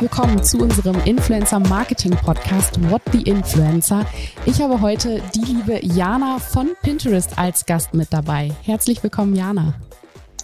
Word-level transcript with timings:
Herzlich 0.00 0.18
willkommen 0.18 0.42
zu 0.42 0.58
unserem 0.60 0.96
Influencer 1.04 1.58
Marketing 1.60 2.12
Podcast 2.12 2.80
What 2.90 3.02
the 3.12 3.20
Influencer. 3.20 4.06
Ich 4.46 4.58
habe 4.62 4.80
heute 4.80 5.20
die 5.34 5.52
liebe 5.52 5.78
Jana 5.84 6.38
von 6.38 6.70
Pinterest 6.82 7.38
als 7.38 7.66
Gast 7.66 7.92
mit 7.92 8.10
dabei. 8.10 8.50
Herzlich 8.62 9.02
willkommen, 9.02 9.36
Jana. 9.36 9.74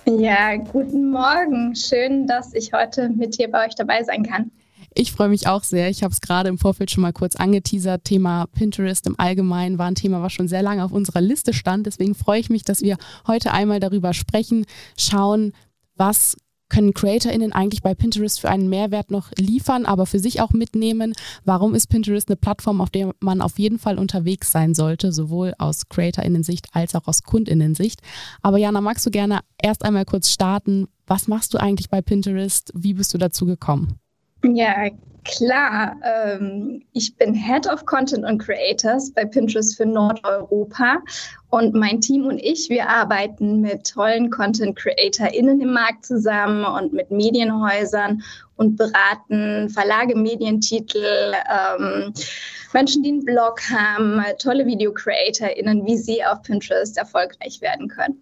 Ja, 0.05 0.57
guten 0.57 1.11
Morgen. 1.11 1.75
Schön, 1.75 2.27
dass 2.27 2.53
ich 2.53 2.75
heute 2.75 3.09
mit 3.09 3.39
dir 3.39 3.51
bei 3.51 3.67
euch 3.67 3.75
dabei 3.75 4.03
sein 4.03 4.25
kann. 4.25 4.51
Ich 4.93 5.13
freue 5.13 5.31
mich 5.31 5.47
auch 5.47 5.65
sehr. 5.65 5.89
Ich 5.89 6.03
habe 6.03 6.13
es 6.13 6.21
gerade 6.21 6.51
im 6.51 6.59
Vorfeld 6.59 6.91
schon 6.91 7.01
mal 7.01 7.15
kurz 7.15 7.35
angeteasert. 7.35 8.05
Thema 8.05 8.49
Pinterest 8.53 9.07
im 9.07 9.19
Allgemeinen 9.19 9.79
war 9.79 9.87
ein 9.87 9.95
Thema, 9.95 10.21
was 10.21 10.35
schon 10.35 10.49
sehr 10.49 10.63
lange 10.63 10.85
auf 10.85 10.93
unserer 10.93 11.23
Liste 11.23 11.55
stand. 11.55 11.87
Deswegen 11.87 12.15
freue 12.15 12.41
ich 12.41 12.51
mich, 12.51 12.65
dass 12.65 12.83
wir 12.83 12.99
heute 13.27 13.53
einmal 13.53 13.81
darüber 13.81 14.13
sprechen, 14.13 14.67
schauen, 14.99 15.55
was 15.95 16.37
können 16.69 16.95
CreatorInnen 16.95 17.53
eigentlich 17.53 17.83
bei 17.83 17.95
Pinterest 17.95 18.41
für 18.41 18.49
einen 18.49 18.69
Mehrwert 18.69 19.11
noch 19.11 19.31
liefern, 19.39 19.87
aber 19.87 20.07
für 20.07 20.19
sich 20.19 20.41
auch 20.41 20.51
mitnehmen? 20.51 21.15
Warum 21.45 21.75
ist 21.75 21.89
Pinterest 21.89 22.29
eine 22.29 22.37
Plattform, 22.37 22.81
auf 22.81 22.91
der 22.91 23.13
man 23.21 23.41
auf 23.41 23.59
jeden 23.59 23.79
Fall 23.79 23.99
unterwegs 23.99 24.51
sein 24.53 24.75
sollte, 24.75 25.13
sowohl 25.13 25.55
aus 25.59 25.89
CreatorInnen-Sicht 25.89 26.69
als 26.73 26.95
auch 26.95 27.07
aus 27.07 27.23
KundInnen-Sicht? 27.23 28.01
Aber 28.43 28.59
Jana, 28.59 28.81
magst 28.81 29.07
du 29.07 29.11
gerne 29.11 29.41
erst 29.63 29.85
einmal 29.85 30.05
kurz 30.05 30.31
starten? 30.31 30.89
Was 31.07 31.29
machst 31.29 31.55
du 31.55 31.59
eigentlich 31.59 31.89
bei 31.89 32.03
Pinterest? 32.03 32.73
Wie 32.75 32.95
bist 32.95 33.15
du 33.15 33.19
dazu 33.19 33.47
gekommen? 33.47 33.99
Ja, 34.45 34.89
klar. 35.27 35.97
Ähm, 36.03 36.83
ich 36.93 37.17
bin 37.17 37.35
Head 37.35 37.67
of 37.67 37.85
Content 37.87 38.25
and 38.25 38.43
Creators 38.43 39.13
bei 39.13 39.25
Pinterest 39.25 39.77
für 39.77 39.87
Nordeuropa 39.87 40.99
und 41.51 41.75
mein 41.75 42.01
Team 42.01 42.27
und 42.27 42.39
ich, 42.39 42.69
wir 42.69 42.89
arbeiten 42.89 43.61
mit 43.61 43.93
tollen 43.93 44.31
Content 44.31 44.77
CreatorInnen 44.77 45.61
im 45.61 45.73
Markt 45.73 46.05
zusammen 46.07 46.65
und 46.65 46.93
mit 46.93 47.11
Medienhäusern 47.11 48.23
und 48.57 48.77
beraten 48.77 49.69
Verlage, 49.69 50.17
Medientitel, 50.17 51.33
ähm, 51.51 52.13
Menschen, 52.73 53.03
die 53.03 53.11
einen 53.11 53.25
Blog 53.25 53.61
haben, 53.71 54.23
tolle 54.39 54.67
Video-CreatorInnen, 54.67 55.87
wie 55.87 55.97
sie 55.97 56.25
auf 56.25 56.43
Pinterest 56.43 56.97
erfolgreich 56.99 57.61
werden 57.61 57.89
können. 57.89 58.21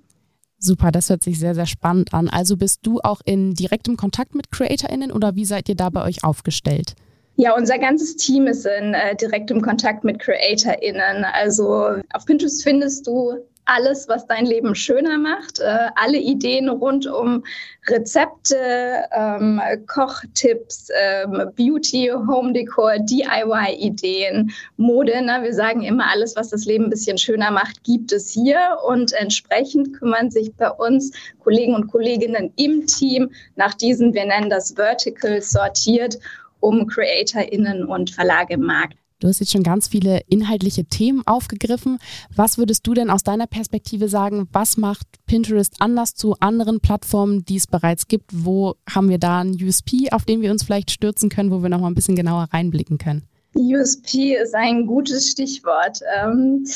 Super, 0.59 0.93
das 0.93 1.11
hört 1.11 1.23
sich 1.23 1.39
sehr, 1.39 1.55
sehr 1.55 1.67
spannend 1.67 2.15
an. 2.15 2.29
Also 2.31 2.57
bist 2.57 2.87
du 2.87 3.01
auch 3.03 3.21
in 3.25 3.55
direktem 3.55 3.97
Kontakt 3.97 4.35
mit 4.35 4.51
CreatorInnen 4.51 5.13
oder 5.13 5.35
wie 5.35 5.45
seid 5.45 5.69
ihr 5.69 5.75
da 5.75 5.91
bei 5.91 6.03
euch 6.03 6.25
aufgestellt? 6.25 6.95
Ja, 7.37 7.57
unser 7.57 7.79
ganzes 7.79 8.17
Team 8.17 8.47
ist 8.47 8.65
in 8.65 8.95
äh, 8.95 9.17
direktem 9.17 9.61
Kontakt 9.61 10.05
mit 10.05 10.21
CreatorInnen. 10.21 11.25
Also 11.25 11.97
auf 12.13 12.25
Pinterest 12.27 12.63
findest 12.63 13.07
du 13.09 13.45
alles, 13.67 14.09
was 14.09 14.27
dein 14.27 14.47
Leben 14.47 14.75
schöner 14.75 15.19
macht. 15.19 15.59
Äh, 15.59 15.89
alle 15.97 16.19
Ideen 16.19 16.69
rund 16.69 17.07
um 17.07 17.43
Rezepte, 17.89 19.05
ähm, 19.13 19.61
Kochtipps, 19.87 20.89
ähm, 21.01 21.51
Beauty, 21.57 22.11
Home 22.29 22.53
Decor, 22.53 22.99
DIY-Ideen, 22.99 24.53
Mode. 24.77 25.23
Ne? 25.23 25.41
Wir 25.43 25.55
sagen 25.55 25.83
immer, 25.83 26.11
alles, 26.11 26.37
was 26.37 26.51
das 26.51 26.67
Leben 26.67 26.85
ein 26.85 26.91
bisschen 26.91 27.19
schöner 27.19 27.51
macht, 27.51 27.83
gibt 27.85 28.13
es 28.13 28.31
hier. 28.31 28.59
Und 28.87 29.13
entsprechend 29.15 29.99
kümmern 29.99 30.31
sich 30.31 30.55
bei 30.55 30.71
uns 30.71 31.13
Kollegen 31.43 31.75
und 31.75 31.91
Kolleginnen 31.91 32.53
im 32.57 32.87
Team 32.87 33.31
nach 33.57 33.75
diesen, 33.75 34.15
wir 34.15 34.27
nennen 34.27 34.51
das 34.51 34.73
Verticals, 34.77 35.51
sortiert 35.51 36.19
um 36.65 36.87
CreatorInnen 36.87 37.85
und 37.85 38.11
Verlage 38.11 38.55
im 38.55 38.63
Markt. 38.63 38.97
Du 39.21 39.29
hast 39.29 39.41
jetzt 39.41 39.53
schon 39.53 39.63
ganz 39.63 39.89
viele 39.89 40.21
inhaltliche 40.29 40.85
Themen 40.85 41.23
aufgegriffen. 41.27 41.99
Was 42.35 42.59
würdest 42.59 42.87
du 42.87 42.95
denn 42.95 43.11
aus 43.11 43.23
deiner 43.23 43.47
Perspektive 43.47 44.09
sagen, 44.09 44.49
was 44.53 44.77
macht 44.77 45.07
Pinterest 45.27 45.77
anders 45.79 46.15
zu 46.15 46.35
anderen 46.41 46.81
Plattformen, 46.81 47.45
die 47.45 47.57
es 47.57 47.67
bereits 47.67 48.09
gibt? 48.09 48.31
Wo 48.33 48.75
haben 48.93 49.09
wir 49.09 49.19
da 49.19 49.41
ein 49.41 49.57
USP, 49.63 50.11
auf 50.11 50.25
den 50.25 50.43
wir 50.43 50.51
uns 50.51 50.65
vielleicht 50.65 50.91
stürzen 50.91 51.31
können, 51.31 51.51
wo 51.51 51.63
wir 51.63 51.69
noch 51.69 51.81
mal 51.81 51.87
ein 51.87 51.95
bisschen 51.95 52.17
genauer 52.17 52.49
reinblicken 52.53 52.99
können? 52.99 53.23
USP 53.55 54.35
ist 54.35 54.55
ein 54.55 54.87
gutes 54.87 55.31
Stichwort. 55.31 56.01
Ähm, 56.21 56.67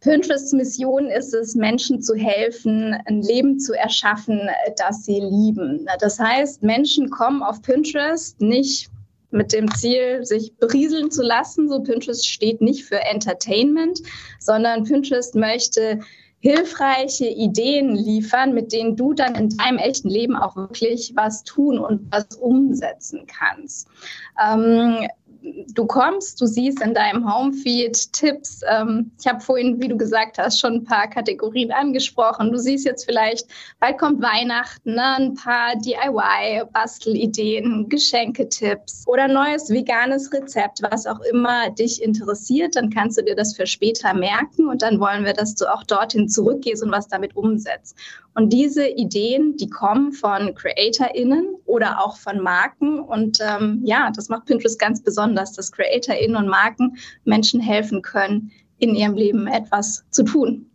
Pinterests 0.00 0.52
Mission 0.52 1.06
ist 1.06 1.34
es, 1.34 1.54
Menschen 1.54 2.02
zu 2.02 2.14
helfen, 2.14 2.94
ein 3.06 3.22
Leben 3.22 3.58
zu 3.58 3.72
erschaffen, 3.72 4.40
das 4.76 5.04
sie 5.04 5.20
lieben. 5.20 5.88
Das 6.00 6.20
heißt, 6.20 6.62
Menschen 6.62 7.10
kommen 7.10 7.42
auf 7.42 7.62
Pinterest 7.62 8.40
nicht 8.40 8.90
mit 9.30 9.52
dem 9.52 9.72
Ziel, 9.74 10.24
sich 10.24 10.54
berieseln 10.56 11.10
zu 11.10 11.22
lassen. 11.22 11.68
So 11.68 11.82
Pinterest 11.82 12.26
steht 12.26 12.60
nicht 12.60 12.84
für 12.84 13.00
Entertainment, 13.00 14.00
sondern 14.38 14.84
Pinterest 14.84 15.34
möchte 15.34 16.00
hilfreiche 16.40 17.26
Ideen 17.26 17.94
liefern, 17.96 18.54
mit 18.54 18.72
denen 18.72 18.94
du 18.94 19.14
dann 19.14 19.34
in 19.34 19.48
deinem 19.56 19.78
echten 19.78 20.08
Leben 20.08 20.36
auch 20.36 20.54
wirklich 20.54 21.12
was 21.16 21.42
tun 21.42 21.78
und 21.78 22.12
was 22.12 22.36
umsetzen 22.36 23.26
kannst. 23.26 23.88
Ähm, 24.40 25.08
du 25.72 25.86
kommst, 25.86 26.40
du 26.40 26.46
siehst 26.46 26.80
in 26.82 26.94
deinem 26.94 27.30
Homefeed 27.30 28.10
Tipps. 28.12 28.62
Ähm, 28.68 29.12
ich 29.18 29.26
habe 29.26 29.40
vorhin, 29.40 29.80
wie 29.80 29.88
du 29.88 29.96
gesagt 29.96 30.38
hast, 30.38 30.60
schon 30.60 30.74
ein 30.74 30.84
paar 30.84 31.08
Kategorien 31.08 31.72
angesprochen. 31.72 32.52
Du 32.52 32.58
siehst 32.58 32.84
jetzt 32.84 33.04
vielleicht, 33.04 33.48
bald 33.80 33.98
kommt 33.98 34.22
Weihnachten, 34.22 34.94
ne? 34.94 35.16
ein 35.16 35.34
paar 35.34 35.74
DIY-Bastelideen, 35.76 37.88
Geschenketipps 37.88 39.04
oder 39.06 39.26
neues 39.28 39.70
veganes 39.70 40.32
Rezept, 40.32 40.82
was 40.82 41.06
auch 41.06 41.20
immer 41.32 41.70
dich 41.70 42.02
interessiert. 42.02 42.74
Dann 42.76 42.90
kannst 42.90 43.16
du 43.18 43.22
dir 43.22 43.36
das 43.36 43.56
für 43.56 43.66
später 43.66 44.12
merken 44.14 44.68
und 44.68 44.82
dann 44.82 45.00
wollen 45.00 45.24
wir, 45.24 45.32
dass 45.32 45.54
du 45.54 45.72
auch 45.72 45.84
dorthin 45.84 46.28
zurückgehst 46.28 46.82
und 46.82 46.92
was 46.92 47.08
damit 47.08 47.34
umsetzt. 47.36 47.96
Und 48.36 48.52
diese 48.52 48.86
Ideen, 48.86 49.56
die 49.56 49.70
kommen 49.70 50.12
von 50.12 50.54
CreatorInnen 50.54 51.56
oder 51.64 52.04
auch 52.04 52.18
von 52.18 52.38
Marken. 52.38 53.00
Und 53.00 53.38
ähm, 53.40 53.80
ja, 53.82 54.10
das 54.14 54.28
macht 54.28 54.44
Pinterest 54.44 54.78
ganz 54.78 55.02
besonders, 55.02 55.54
dass 55.54 55.72
CreatorInnen 55.72 56.36
und 56.36 56.46
Marken 56.46 56.98
Menschen 57.24 57.62
helfen 57.62 58.02
können, 58.02 58.52
in 58.78 58.94
ihrem 58.94 59.14
Leben 59.14 59.46
etwas 59.46 60.04
zu 60.10 60.22
tun. 60.22 60.70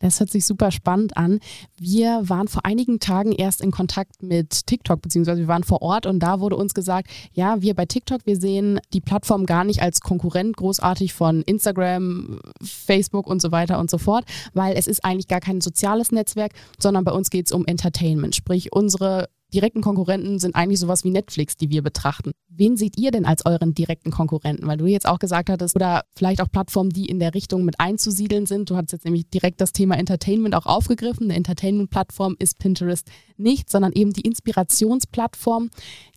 Das 0.00 0.20
hört 0.20 0.30
sich 0.30 0.46
super 0.46 0.70
spannend 0.70 1.16
an. 1.16 1.40
Wir 1.76 2.22
waren 2.28 2.48
vor 2.48 2.64
einigen 2.64 3.00
Tagen 3.00 3.32
erst 3.32 3.60
in 3.60 3.70
Kontakt 3.70 4.22
mit 4.22 4.66
TikTok, 4.66 5.02
beziehungsweise 5.02 5.40
wir 5.40 5.48
waren 5.48 5.64
vor 5.64 5.82
Ort 5.82 6.06
und 6.06 6.20
da 6.20 6.40
wurde 6.40 6.56
uns 6.56 6.74
gesagt, 6.74 7.10
ja, 7.32 7.60
wir 7.62 7.74
bei 7.74 7.86
TikTok, 7.86 8.24
wir 8.24 8.36
sehen 8.36 8.80
die 8.92 9.00
Plattform 9.00 9.46
gar 9.46 9.64
nicht 9.64 9.82
als 9.82 10.00
Konkurrent 10.00 10.56
großartig 10.56 11.14
von 11.14 11.42
Instagram, 11.42 12.40
Facebook 12.62 13.26
und 13.26 13.42
so 13.42 13.50
weiter 13.50 13.78
und 13.78 13.90
so 13.90 13.98
fort, 13.98 14.24
weil 14.54 14.76
es 14.76 14.86
ist 14.86 15.04
eigentlich 15.04 15.28
gar 15.28 15.40
kein 15.40 15.60
soziales 15.60 16.12
Netzwerk, 16.12 16.52
sondern 16.78 17.04
bei 17.04 17.12
uns 17.12 17.30
geht 17.30 17.46
es 17.46 17.52
um 17.52 17.66
Entertainment. 17.66 18.36
Sprich, 18.36 18.72
unsere 18.72 19.28
direkten 19.52 19.80
Konkurrenten 19.80 20.38
sind 20.38 20.54
eigentlich 20.54 20.80
sowas 20.80 21.04
wie 21.04 21.10
Netflix, 21.10 21.56
die 21.56 21.70
wir 21.70 21.82
betrachten. 21.82 22.32
Wen 22.48 22.76
seht 22.76 22.98
ihr 22.98 23.10
denn 23.10 23.24
als 23.24 23.46
euren 23.46 23.74
direkten 23.74 24.10
Konkurrenten? 24.10 24.66
Weil 24.66 24.76
du 24.76 24.86
jetzt 24.86 25.06
auch 25.06 25.18
gesagt 25.18 25.48
hattest, 25.50 25.74
oder 25.74 26.02
vielleicht 26.16 26.40
auch 26.40 26.50
Plattformen, 26.50 26.90
die 26.90 27.06
in 27.06 27.18
der 27.18 27.34
Richtung 27.34 27.64
mit 27.64 27.80
einzusiedeln 27.80 28.46
sind. 28.46 28.70
Du 28.70 28.76
hattest 28.76 28.92
jetzt 28.92 29.04
nämlich 29.04 29.28
direkt 29.30 29.60
das 29.60 29.72
Thema 29.72 29.96
Entertainment 29.96 30.54
auch 30.54 30.66
aufgegriffen. 30.66 31.24
Eine 31.24 31.36
Entertainment-Plattform 31.36 32.36
ist 32.38 32.58
Pinterest 32.58 33.08
nicht, 33.36 33.70
sondern 33.70 33.92
eben 33.92 34.12
die 34.12 34.22
Inspirationsplattform. 34.22 35.70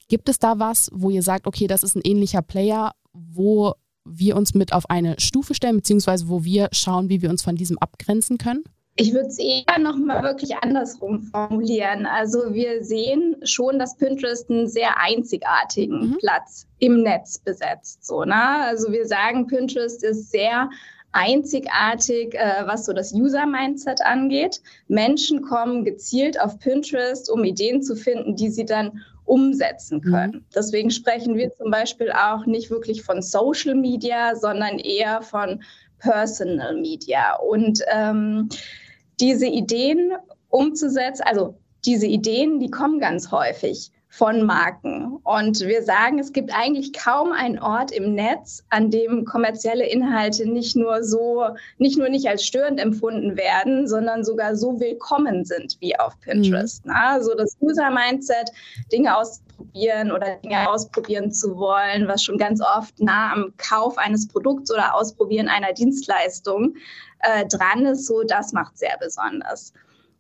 Gibt 0.08 0.28
es 0.28 0.40
da 0.40 0.60
was, 0.60 0.90
wo 0.94 1.10
ihr 1.10 1.24
sagt, 1.24 1.48
okay, 1.48 1.68
das 1.68 1.84
ist 1.84 1.96
ein 1.96 2.02
ähnlicher 2.04 2.42
Player, 2.42 2.92
wo 3.14 3.74
wir 4.04 4.36
uns 4.36 4.54
mit 4.54 4.74
auf 4.74 4.90
eine 4.90 5.20
Stufe 5.20 5.54
stellen, 5.54 5.78
beziehungsweise 5.78 6.28
wo 6.28 6.44
wir 6.44 6.70
schauen, 6.72 7.10
wie 7.10 7.22
wir 7.22 7.30
uns 7.30 7.44
von 7.44 7.56
diesem 7.56 7.78
abgrenzen 7.78 8.38
können? 8.38 8.64
Ich 9.02 9.16
würde 9.16 9.30
es 9.30 9.40
eher 9.40 9.80
nochmal 9.80 10.22
wirklich 10.22 10.56
andersrum 10.58 11.24
formulieren. 11.24 12.06
Also 12.06 12.54
wir 12.54 12.84
sehen 12.84 13.36
schon, 13.44 13.80
dass 13.80 13.98
Pinterest 13.98 14.48
einen 14.52 14.68
sehr 14.68 15.00
einzigartigen 15.00 16.12
mhm. 16.12 16.18
Platz 16.20 16.68
im 16.78 17.02
Netz 17.02 17.40
besetzt. 17.40 18.06
So, 18.06 18.26
ne? 18.26 18.36
Also 18.36 18.92
wir 18.92 19.08
sagen, 19.08 19.48
Pinterest 19.48 20.04
ist 20.04 20.30
sehr 20.30 20.70
einzigartig, 21.14 22.36
äh, 22.36 22.62
was 22.66 22.86
so 22.86 22.94
das 22.94 23.12
User-Mindset 23.12 24.06
angeht. 24.06 24.62
Menschen 24.88 25.42
kommen 25.42 25.84
gezielt 25.84 26.40
auf 26.40 26.60
Pinterest, 26.60 27.28
um 27.32 27.44
Ideen 27.44 27.82
zu 27.82 27.96
finden, 27.96 28.36
die 28.36 28.52
sie 28.52 28.66
dann 28.66 29.02
umsetzen 29.26 30.00
mhm. 30.04 30.12
können. 30.12 30.34
Mhm. 30.34 30.46
Deswegen 30.54 30.92
sprechen 30.92 31.36
wir 31.36 31.52
zum 31.56 31.72
Beispiel 31.72 32.12
auch 32.12 32.46
nicht 32.46 32.70
wirklich 32.70 33.02
von 33.02 33.24
Social 33.24 33.74
Media, 33.74 34.36
sondern 34.36 34.78
eher 34.78 35.24
von 35.24 35.64
Personal 35.98 36.76
Media. 36.76 37.38
Und 37.38 37.82
ähm, 37.92 38.50
diese 39.22 39.46
Ideen 39.46 40.14
umzusetzen, 40.50 41.24
also 41.26 41.56
diese 41.86 42.08
Ideen, 42.08 42.60
die 42.60 42.70
kommen 42.70 43.00
ganz 43.00 43.32
häufig 43.32 43.92
von 44.12 44.46
Marken. 44.46 45.20
Und 45.24 45.62
wir 45.62 45.84
sagen, 45.84 46.20
es 46.20 46.34
gibt 46.34 46.54
eigentlich 46.54 46.92
kaum 46.92 47.32
einen 47.32 47.58
Ort 47.60 47.92
im 47.92 48.14
Netz, 48.14 48.62
an 48.70 48.92
dem 48.92 49.24
kommerzielle 49.24 49.88
Inhalte 49.88 50.50
nicht 50.50 50.76
nur 50.76 51.02
so, 51.04 51.46
nicht 51.78 51.98
nur 51.98 52.10
nicht 52.10 52.28
als 52.28 52.46
störend 52.46 52.80
empfunden 52.80 53.38
werden, 53.38 53.88
sondern 53.88 54.26
sogar 54.26 54.58
so 54.58 54.82
willkommen 54.82 55.46
sind 55.46 55.78
wie 55.80 55.98
auf 55.98 56.20
Pinterest. 56.20 56.86
Mhm. 56.86 56.92
Also 56.92 57.34
das 57.36 57.56
User-Mindset, 57.62 58.52
Dinge 58.92 59.16
ausprobieren 59.16 60.12
oder 60.12 60.36
Dinge 60.44 60.70
ausprobieren 60.70 61.32
zu 61.32 61.56
wollen, 61.56 62.06
was 62.10 62.22
schon 62.22 62.38
ganz 62.38 62.62
oft 62.62 63.00
nah 63.00 63.32
am 63.32 63.54
Kauf 63.58 63.98
eines 63.98 64.28
Produkts 64.28 64.74
oder 64.74 64.94
Ausprobieren 64.94 65.48
einer 65.48 65.72
Dienstleistung 65.72 66.76
äh, 67.24 67.46
dran 67.48 67.86
ist, 67.86 68.06
so 68.06 68.24
das 68.24 68.54
macht 68.54 68.78
sehr 68.78 68.98
besonders. 69.00 69.74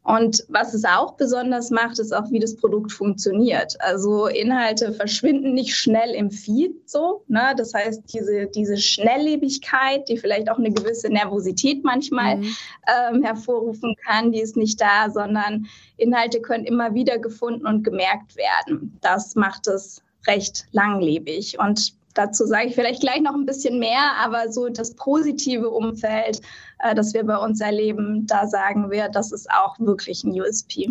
Und 0.04 0.44
was 0.50 0.74
es 0.74 0.84
auch 0.84 1.14
besonders 1.14 1.70
macht, 1.70 2.00
ist 2.00 2.12
auch, 2.12 2.32
wie 2.32 2.40
das 2.40 2.56
Produkt 2.56 2.92
funktioniert. 2.92 3.80
Also 3.82 4.26
Inhalte 4.26 4.94
verschwinden 4.94 5.54
nicht 5.54 5.76
schnell 5.76 6.16
im 6.16 6.32
Feed 6.32 6.90
so. 6.90 7.24
Ne? 7.28 7.54
Das 7.56 7.76
heißt, 7.76 8.02
diese, 8.12 8.48
diese 8.48 8.78
Schnelllebigkeit, 8.78 10.10
die 10.10 10.18
vielleicht 10.18 10.50
auch 10.50 10.58
eine 10.58 10.72
gewisse 10.72 11.10
Nervosität 11.10 11.84
manchmal 11.84 12.38
mhm. 12.38 12.56
ähm, 12.88 13.24
hervorrufen 13.24 13.96
kann, 14.04 14.32
die 14.32 14.42
ist 14.42 14.58
nicht 14.58 14.82
da, 14.82 15.12
sondern 15.12 15.68
Inhalte 15.98 16.42
können 16.42 16.66
immer 16.66 16.96
wieder 16.96 17.20
gefunden 17.20 17.68
und 17.68 17.84
gemerkt 17.84 18.36
werden. 18.36 18.98
Das 19.02 19.36
macht 19.36 19.68
es 19.68 20.02
recht 20.26 20.66
langlebig. 20.72 21.60
Und 21.60 21.94
dazu 22.14 22.46
sage 22.46 22.68
ich 22.68 22.76
vielleicht 22.76 23.02
gleich 23.02 23.22
noch 23.22 23.34
ein 23.34 23.46
bisschen 23.46 23.80
mehr, 23.80 24.16
aber 24.24 24.52
so 24.52 24.70
das 24.70 24.96
positive 24.96 25.70
Umfeld, 25.70 26.42
äh, 26.80 26.96
das 26.96 27.14
wir 27.14 27.24
bei 27.24 27.38
uns 27.38 27.62
erleben, 27.62 28.26
da 28.28 28.48
sagen 28.48 28.92
wir, 28.92 29.10
das 29.10 29.32
ist 29.32 29.50
auch 29.52 29.80
wirklich 29.80 30.24
ein 30.24 30.40
USP. 30.40 30.90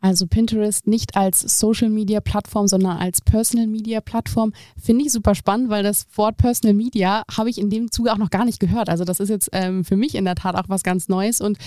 Also 0.00 0.26
Pinterest 0.26 0.86
nicht 0.86 1.16
als 1.16 1.40
Social 1.58 1.88
Media 1.88 2.20
Plattform, 2.20 2.68
sondern 2.68 2.98
als 2.98 3.20
Personal 3.22 3.66
Media 3.66 4.00
Plattform. 4.00 4.52
Finde 4.80 5.04
ich 5.04 5.12
super 5.12 5.34
spannend, 5.34 5.70
weil 5.70 5.82
das 5.82 6.06
Wort 6.14 6.36
Personal 6.36 6.74
Media 6.74 7.24
habe 7.34 7.50
ich 7.50 7.58
in 7.58 7.70
dem 7.70 7.90
Zuge 7.90 8.12
auch 8.12 8.18
noch 8.18 8.30
gar 8.30 8.44
nicht 8.44 8.60
gehört. 8.60 8.88
Also 8.88 9.04
das 9.04 9.20
ist 9.20 9.30
jetzt 9.30 9.48
ähm, 9.52 9.84
für 9.84 9.96
mich 9.96 10.14
in 10.14 10.24
der 10.24 10.34
Tat 10.34 10.54
auch 10.54 10.68
was 10.68 10.82
ganz 10.82 11.08
Neues 11.08 11.40
und 11.40 11.58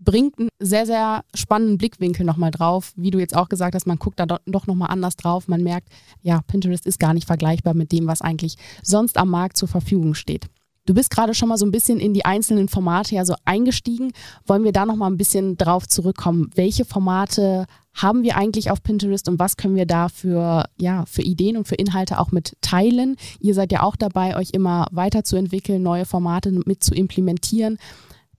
bringt 0.00 0.38
einen 0.38 0.48
sehr, 0.58 0.86
sehr 0.86 1.24
spannenden 1.34 1.78
Blickwinkel 1.78 2.24
nochmal 2.24 2.50
drauf. 2.50 2.92
Wie 2.96 3.10
du 3.10 3.18
jetzt 3.18 3.36
auch 3.36 3.48
gesagt 3.48 3.74
hast, 3.74 3.86
man 3.86 3.98
guckt 3.98 4.18
da 4.18 4.26
doch 4.26 4.66
nochmal 4.66 4.90
anders 4.90 5.16
drauf. 5.16 5.46
Man 5.46 5.62
merkt, 5.62 5.88
ja, 6.22 6.40
Pinterest 6.46 6.86
ist 6.86 6.98
gar 6.98 7.14
nicht 7.14 7.26
vergleichbar 7.26 7.74
mit 7.74 7.92
dem, 7.92 8.06
was 8.06 8.22
eigentlich 8.22 8.56
sonst 8.82 9.18
am 9.18 9.28
Markt 9.28 9.56
zur 9.56 9.68
Verfügung 9.68 10.14
steht. 10.14 10.46
Du 10.86 10.94
bist 10.94 11.10
gerade 11.10 11.34
schon 11.34 11.48
mal 11.48 11.58
so 11.58 11.66
ein 11.66 11.70
bisschen 11.70 12.00
in 12.00 12.14
die 12.14 12.24
einzelnen 12.24 12.68
Formate 12.68 13.14
ja 13.14 13.24
so 13.24 13.34
eingestiegen. 13.44 14.12
Wollen 14.46 14.64
wir 14.64 14.72
da 14.72 14.86
noch 14.86 14.96
mal 14.96 15.08
ein 15.08 15.18
bisschen 15.18 15.56
drauf 15.56 15.86
zurückkommen? 15.86 16.50
Welche 16.54 16.84
Formate 16.84 17.66
haben 17.94 18.22
wir 18.22 18.36
eigentlich 18.36 18.70
auf 18.70 18.82
Pinterest 18.82 19.28
und 19.28 19.38
was 19.38 19.56
können 19.56 19.76
wir 19.76 19.86
da 19.86 20.08
für, 20.08 20.64
ja, 20.78 21.04
für 21.06 21.22
Ideen 21.22 21.56
und 21.56 21.68
für 21.68 21.74
Inhalte 21.74 22.18
auch 22.18 22.32
mit 22.32 22.56
teilen? 22.62 23.16
Ihr 23.40 23.54
seid 23.54 23.72
ja 23.72 23.82
auch 23.82 23.96
dabei, 23.96 24.36
euch 24.36 24.50
immer 24.52 24.86
weiterzuentwickeln, 24.90 25.82
neue 25.82 26.06
Formate 26.06 26.50
mit 26.50 26.82
zu 26.82 26.94
implementieren. 26.94 27.78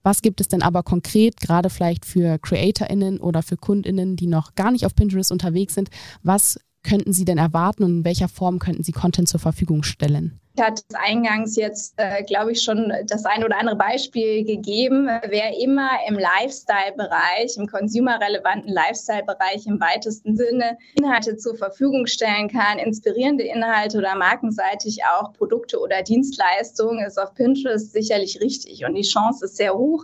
Was 0.03 0.21
gibt 0.21 0.41
es 0.41 0.47
denn 0.47 0.63
aber 0.63 0.83
konkret, 0.83 1.39
gerade 1.39 1.69
vielleicht 1.69 2.05
für 2.05 2.39
CreatorInnen 2.39 3.19
oder 3.19 3.43
für 3.43 3.57
KundInnen, 3.57 4.15
die 4.15 4.27
noch 4.27 4.55
gar 4.55 4.71
nicht 4.71 4.85
auf 4.85 4.95
Pinterest 4.95 5.31
unterwegs 5.31 5.75
sind? 5.75 5.89
Was 6.23 6.59
könnten 6.83 7.13
Sie 7.13 7.25
denn 7.25 7.37
erwarten 7.37 7.83
und 7.83 7.97
in 7.99 8.05
welcher 8.05 8.27
Form 8.27 8.59
könnten 8.59 8.83
Sie 8.83 8.91
Content 8.91 9.29
zur 9.29 9.39
Verfügung 9.39 9.83
stellen? 9.83 10.40
Hatte 10.59 10.83
eingangs 10.93 11.55
jetzt, 11.55 11.93
äh, 11.97 12.23
glaube 12.23 12.51
ich, 12.51 12.61
schon 12.61 12.91
das 13.07 13.25
ein 13.25 13.43
oder 13.43 13.57
andere 13.57 13.77
Beispiel 13.77 14.43
gegeben. 14.43 15.07
Wer 15.27 15.57
immer 15.57 15.89
im 16.07 16.15
Lifestyle-Bereich, 16.15 17.57
im 17.57 17.67
consumer-relevanten 17.67 18.71
Lifestyle-Bereich 18.71 19.65
im 19.65 19.79
weitesten 19.79 20.35
Sinne 20.35 20.77
Inhalte 20.95 21.37
zur 21.37 21.55
Verfügung 21.55 22.05
stellen 22.05 22.49
kann, 22.49 22.79
inspirierende 22.79 23.45
Inhalte 23.45 23.97
oder 23.97 24.15
markenseitig 24.15 24.99
auch 25.05 25.33
Produkte 25.33 25.79
oder 25.79 26.03
Dienstleistungen, 26.03 27.05
ist 27.05 27.17
auf 27.17 27.33
Pinterest 27.33 27.93
sicherlich 27.93 28.39
richtig. 28.41 28.83
Und 28.85 28.95
die 28.95 29.01
Chance 29.01 29.45
ist 29.45 29.55
sehr 29.57 29.73
hoch, 29.73 30.03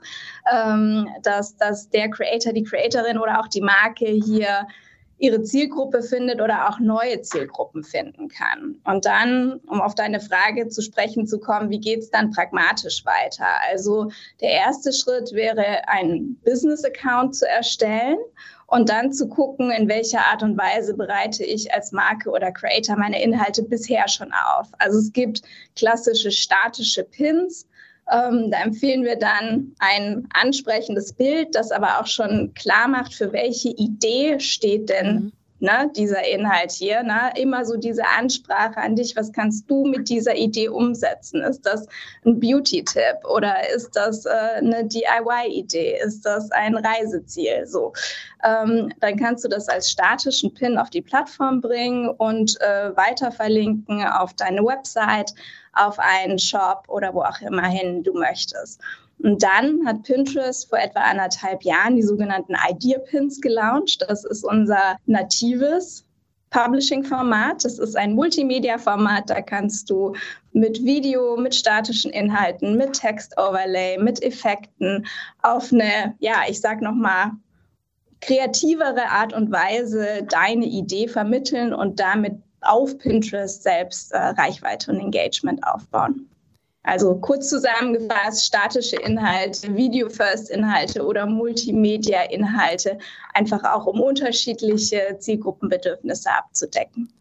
ähm, 0.51 1.09
dass, 1.23 1.57
dass 1.57 1.89
der 1.89 2.09
Creator, 2.09 2.53
die 2.53 2.63
Creatorin 2.63 3.17
oder 3.17 3.39
auch 3.39 3.47
die 3.47 3.61
Marke 3.61 4.05
hier 4.05 4.67
ihre 5.19 5.41
Zielgruppe 5.41 6.03
findet 6.03 6.41
oder 6.41 6.69
auch 6.69 6.79
neue 6.79 7.21
Zielgruppen 7.21 7.83
finden 7.83 8.27
kann. 8.27 8.79
Und 8.83 9.05
dann, 9.05 9.59
um 9.67 9.81
auf 9.81 9.95
deine 9.95 10.19
Frage 10.19 10.67
zu 10.67 10.81
sprechen 10.81 11.25
zu 11.25 11.39
kommen, 11.39 11.69
wie 11.69 11.79
geht 11.79 11.99
es 11.99 12.11
dann 12.11 12.31
pragmatisch 12.31 13.03
weiter? 13.05 13.47
Also 13.69 14.11
der 14.41 14.51
erste 14.51 14.93
Schritt 14.93 15.31
wäre, 15.33 15.87
einen 15.87 16.39
Business-Account 16.45 17.35
zu 17.35 17.47
erstellen 17.47 18.17
und 18.67 18.89
dann 18.89 19.11
zu 19.11 19.27
gucken, 19.27 19.71
in 19.71 19.87
welcher 19.87 20.25
Art 20.27 20.43
und 20.43 20.57
Weise 20.57 20.93
bereite 20.93 21.43
ich 21.43 21.73
als 21.73 21.91
Marke 21.91 22.29
oder 22.29 22.51
Creator 22.51 22.97
meine 22.97 23.21
Inhalte 23.21 23.63
bisher 23.63 24.07
schon 24.07 24.31
auf. 24.33 24.67
Also 24.77 24.99
es 24.99 25.11
gibt 25.13 25.41
klassische 25.75 26.31
statische 26.31 27.03
Pins, 27.03 27.67
ähm, 28.11 28.51
da 28.51 28.61
empfehlen 28.63 29.03
wir 29.03 29.17
dann 29.17 29.73
ein 29.79 30.27
ansprechendes 30.33 31.13
Bild, 31.13 31.55
das 31.55 31.71
aber 31.71 31.99
auch 31.99 32.07
schon 32.07 32.53
klar 32.53 32.87
macht, 32.87 33.13
für 33.13 33.33
welche 33.33 33.69
Idee 33.69 34.39
steht 34.39 34.89
denn 34.89 35.15
mhm. 35.15 35.31
Ne, 35.59 35.89
dieser 35.95 36.25
Inhalt 36.27 36.71
hier. 36.71 37.03
Ne? 37.03 37.31
Immer 37.35 37.65
so 37.65 37.77
diese 37.77 38.05
Ansprache 38.05 38.77
an 38.77 38.95
dich, 38.95 39.15
was 39.15 39.31
kannst 39.31 39.69
du 39.69 39.85
mit 39.85 40.09
dieser 40.09 40.35
Idee 40.35 40.69
umsetzen? 40.69 41.41
Ist 41.41 41.65
das 41.65 41.87
ein 42.25 42.39
Beauty-Tipp 42.39 43.25
oder 43.29 43.55
ist 43.75 43.95
das 43.95 44.25
äh, 44.25 44.29
eine 44.57 44.85
DIY-Idee? 44.85 45.99
Ist 46.05 46.25
das 46.25 46.51
ein 46.51 46.75
Reiseziel? 46.75 47.65
So, 47.65 47.93
ähm, 48.43 48.93
dann 48.99 49.17
kannst 49.17 49.43
du 49.43 49.49
das 49.49 49.67
als 49.67 49.89
statischen 49.89 50.53
Pin 50.53 50.77
auf 50.77 50.89
die 50.89 51.01
Plattform 51.01 51.61
bringen 51.61 52.09
und 52.09 52.59
äh, 52.61 52.95
weiter 52.95 53.31
verlinken 53.31 54.03
auf 54.05 54.33
deine 54.33 54.63
Website 54.63 55.33
auf 55.73 55.99
einen 55.99 56.39
Shop 56.39 56.85
oder 56.87 57.13
wo 57.13 57.21
auch 57.21 57.39
immer 57.41 57.69
du 58.01 58.13
möchtest. 58.13 58.81
Und 59.19 59.41
dann 59.41 59.85
hat 59.85 60.03
Pinterest 60.03 60.69
vor 60.69 60.79
etwa 60.79 61.01
anderthalb 61.01 61.63
Jahren 61.63 61.95
die 61.95 62.03
sogenannten 62.03 62.55
Idea 62.69 62.99
Pins 62.99 63.41
gelauncht. 63.41 64.05
Das 64.07 64.23
ist 64.25 64.43
unser 64.43 64.97
natives 65.05 66.05
Publishing-Format. 66.51 67.65
Das 67.65 67.79
ist 67.79 67.97
ein 67.97 68.13
Multimedia-Format. 68.13 69.29
Da 69.29 69.41
kannst 69.41 69.89
du 69.89 70.13
mit 70.53 70.83
Video, 70.83 71.35
mit 71.35 71.55
statischen 71.55 72.11
Inhalten, 72.11 72.77
mit 72.77 72.93
Text-Overlay, 72.93 73.97
mit 73.97 74.21
Effekten 74.23 75.05
auf 75.41 75.73
eine, 75.73 76.15
ja, 76.19 76.43
ich 76.47 76.61
sag 76.61 76.81
nochmal, 76.81 77.31
kreativere 78.21 79.09
Art 79.09 79.33
und 79.33 79.51
Weise 79.51 80.23
deine 80.29 80.65
Idee 80.65 81.07
vermitteln 81.07 81.73
und 81.73 81.99
damit 81.99 82.41
auf 82.61 82.97
Pinterest 82.97 83.61
selbst 83.63 84.11
äh, 84.11 84.17
Reichweite 84.17 84.91
und 84.91 84.99
Engagement 84.99 85.65
aufbauen. 85.65 86.27
Also 86.87 87.15
kurz 87.15 87.49
zusammengefasst, 87.49 88.45
statische 88.45 88.95
Inhalte, 88.95 89.75
Video-First-Inhalte 89.75 91.05
oder 91.05 91.25
Multimedia-Inhalte, 91.25 92.97
einfach 93.33 93.61
auch 93.65 93.87
um 93.87 93.99
unterschiedliche 93.99 95.17
Zielgruppenbedürfnisse 95.19 96.29
abzudecken. 96.31 97.11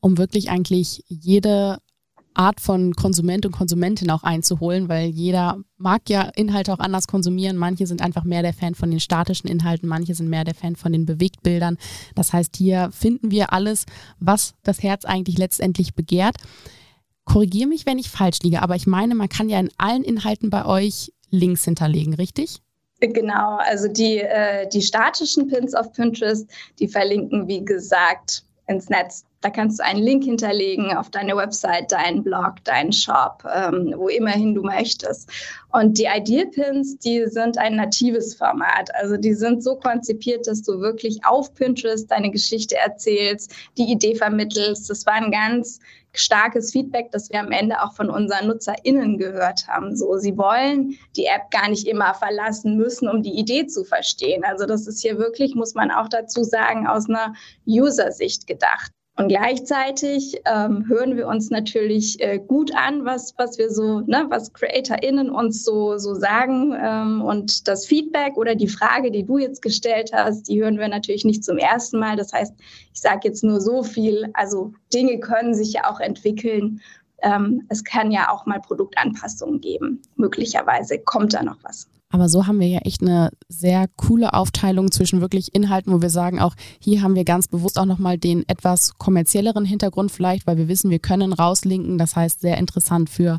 Um 0.00 0.16
wirklich 0.16 0.48
eigentlich 0.48 1.04
jede 1.08 1.76
Art 2.32 2.58
von 2.58 2.94
Konsument 2.94 3.44
und 3.44 3.52
Konsumentin 3.52 4.10
auch 4.10 4.22
einzuholen, 4.22 4.88
weil 4.88 5.10
jeder 5.10 5.58
mag 5.76 6.08
ja 6.08 6.22
Inhalte 6.34 6.72
auch 6.72 6.78
anders 6.78 7.06
konsumieren. 7.06 7.58
Manche 7.58 7.86
sind 7.86 8.00
einfach 8.00 8.24
mehr 8.24 8.40
der 8.40 8.54
Fan 8.54 8.74
von 8.74 8.90
den 8.90 9.00
statischen 9.00 9.50
Inhalten, 9.50 9.90
manche 9.90 10.14
sind 10.14 10.30
mehr 10.30 10.44
der 10.44 10.54
Fan 10.54 10.74
von 10.74 10.92
den 10.92 11.04
Bewegtbildern. 11.04 11.76
Das 12.14 12.32
heißt, 12.32 12.56
hier 12.56 12.90
finden 12.92 13.30
wir 13.30 13.52
alles, 13.52 13.84
was 14.20 14.54
das 14.62 14.82
Herz 14.82 15.04
eigentlich 15.04 15.36
letztendlich 15.36 15.94
begehrt. 15.94 16.36
Korrigiere 17.26 17.68
mich, 17.68 17.84
wenn 17.84 17.98
ich 17.98 18.08
falsch 18.08 18.38
liege, 18.42 18.62
aber 18.62 18.76
ich 18.76 18.86
meine, 18.86 19.14
man 19.14 19.28
kann 19.28 19.50
ja 19.50 19.60
in 19.60 19.68
allen 19.76 20.04
Inhalten 20.04 20.48
bei 20.48 20.64
euch 20.64 21.12
Links 21.30 21.64
hinterlegen, 21.64 22.14
richtig? 22.14 22.62
Genau, 23.00 23.58
also 23.58 23.88
die, 23.88 24.20
äh, 24.20 24.66
die 24.68 24.80
statischen 24.80 25.48
Pins 25.48 25.74
auf 25.74 25.92
Pinterest, 25.92 26.48
die 26.78 26.88
verlinken, 26.88 27.46
wie 27.46 27.62
gesagt, 27.62 28.44
ins 28.68 28.88
Netz. 28.88 29.24
Da 29.46 29.50
kannst 29.50 29.78
du 29.78 29.84
einen 29.84 30.02
Link 30.02 30.24
hinterlegen 30.24 30.96
auf 30.96 31.08
deine 31.08 31.36
Website, 31.36 31.92
deinen 31.92 32.24
Blog, 32.24 32.56
deinen 32.64 32.92
Shop, 32.92 33.44
ähm, 33.54 33.94
wo 33.96 34.08
immerhin 34.08 34.56
du 34.56 34.62
möchtest. 34.62 35.30
Und 35.70 35.98
die 35.98 36.08
Ideal 36.12 36.46
Pins, 36.46 36.98
die 36.98 37.24
sind 37.26 37.56
ein 37.56 37.76
natives 37.76 38.34
Format. 38.34 38.92
Also 38.96 39.16
die 39.16 39.34
sind 39.34 39.62
so 39.62 39.76
konzipiert, 39.76 40.48
dass 40.48 40.62
du 40.62 40.80
wirklich 40.80 41.24
auf 41.24 41.54
Pinterest 41.54 42.10
deine 42.10 42.32
Geschichte 42.32 42.76
erzählst, 42.76 43.54
die 43.78 43.84
Idee 43.84 44.16
vermittelst. 44.16 44.90
Das 44.90 45.06
war 45.06 45.14
ein 45.14 45.30
ganz 45.30 45.78
starkes 46.12 46.72
Feedback, 46.72 47.12
das 47.12 47.30
wir 47.30 47.38
am 47.38 47.52
Ende 47.52 47.80
auch 47.80 47.94
von 47.94 48.10
unseren 48.10 48.48
NutzerInnen 48.48 49.16
gehört 49.16 49.68
haben. 49.68 49.96
So, 49.96 50.16
sie 50.16 50.36
wollen 50.36 50.98
die 51.14 51.26
App 51.26 51.52
gar 51.52 51.68
nicht 51.68 51.86
immer 51.86 52.14
verlassen 52.14 52.76
müssen, 52.76 53.08
um 53.08 53.22
die 53.22 53.38
Idee 53.38 53.68
zu 53.68 53.84
verstehen. 53.84 54.42
Also 54.42 54.66
das 54.66 54.88
ist 54.88 55.02
hier 55.02 55.18
wirklich, 55.18 55.54
muss 55.54 55.74
man 55.74 55.92
auch 55.92 56.08
dazu 56.08 56.42
sagen, 56.42 56.88
aus 56.88 57.08
einer 57.08 57.34
User-Sicht 57.64 58.48
gedacht. 58.48 58.95
Und 59.18 59.28
gleichzeitig 59.28 60.42
ähm, 60.44 60.84
hören 60.88 61.16
wir 61.16 61.26
uns 61.26 61.48
natürlich 61.48 62.20
äh, 62.20 62.38
gut 62.38 62.74
an, 62.74 63.06
was, 63.06 63.32
was 63.38 63.56
wir 63.56 63.70
so, 63.70 64.00
ne, 64.00 64.26
was 64.28 64.52
CreatorInnen 64.52 65.30
uns 65.30 65.64
so, 65.64 65.96
so 65.96 66.14
sagen. 66.14 66.76
Ähm, 66.78 67.22
und 67.22 67.66
das 67.66 67.86
Feedback 67.86 68.36
oder 68.36 68.54
die 68.54 68.68
Frage, 68.68 69.10
die 69.10 69.24
du 69.24 69.38
jetzt 69.38 69.62
gestellt 69.62 70.10
hast, 70.12 70.48
die 70.48 70.62
hören 70.62 70.78
wir 70.78 70.88
natürlich 70.88 71.24
nicht 71.24 71.44
zum 71.44 71.56
ersten 71.56 71.98
Mal. 71.98 72.16
Das 72.16 72.34
heißt, 72.34 72.52
ich 72.92 73.00
sage 73.00 73.20
jetzt 73.24 73.42
nur 73.42 73.62
so 73.62 73.82
viel. 73.82 74.28
Also 74.34 74.74
Dinge 74.92 75.18
können 75.18 75.54
sich 75.54 75.72
ja 75.72 75.90
auch 75.90 76.00
entwickeln. 76.00 76.82
Ähm, 77.22 77.64
es 77.70 77.84
kann 77.84 78.10
ja 78.10 78.30
auch 78.30 78.44
mal 78.44 78.60
Produktanpassungen 78.60 79.62
geben. 79.62 80.02
Möglicherweise 80.16 80.98
kommt 80.98 81.32
da 81.32 81.42
noch 81.42 81.58
was. 81.62 81.88
Aber 82.08 82.28
so 82.28 82.46
haben 82.46 82.60
wir 82.60 82.68
ja 82.68 82.78
echt 82.80 83.02
eine 83.02 83.30
sehr 83.48 83.86
coole 83.96 84.32
Aufteilung 84.32 84.92
zwischen 84.92 85.20
wirklich 85.20 85.54
Inhalten, 85.54 85.92
wo 85.92 86.02
wir 86.02 86.10
sagen, 86.10 86.40
auch 86.40 86.54
hier 86.80 87.02
haben 87.02 87.16
wir 87.16 87.24
ganz 87.24 87.48
bewusst 87.48 87.78
auch 87.78 87.84
nochmal 87.84 88.16
den 88.16 88.48
etwas 88.48 88.96
kommerzielleren 88.96 89.64
Hintergrund 89.64 90.12
vielleicht, 90.12 90.46
weil 90.46 90.56
wir 90.56 90.68
wissen, 90.68 90.90
wir 90.90 91.00
können 91.00 91.32
rauslinken. 91.32 91.98
Das 91.98 92.14
heißt, 92.14 92.40
sehr 92.40 92.58
interessant 92.58 93.10
für 93.10 93.38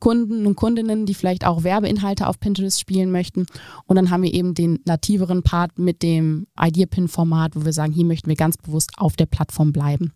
Kunden 0.00 0.46
und 0.46 0.56
Kundinnen, 0.56 1.04
die 1.04 1.14
vielleicht 1.14 1.46
auch 1.46 1.62
Werbeinhalte 1.62 2.26
auf 2.26 2.40
Pinterest 2.40 2.80
spielen 2.80 3.10
möchten. 3.10 3.46
Und 3.86 3.96
dann 3.96 4.10
haben 4.10 4.22
wir 4.22 4.32
eben 4.32 4.54
den 4.54 4.80
nativeren 4.86 5.42
Part 5.42 5.78
mit 5.78 6.02
dem 6.02 6.46
Idea-Pin-Format, 6.58 7.54
wo 7.54 7.64
wir 7.64 7.72
sagen, 7.72 7.92
hier 7.92 8.06
möchten 8.06 8.28
wir 8.28 8.36
ganz 8.36 8.56
bewusst 8.56 8.92
auf 8.96 9.16
der 9.16 9.26
Plattform 9.26 9.72
bleiben. 9.72 10.12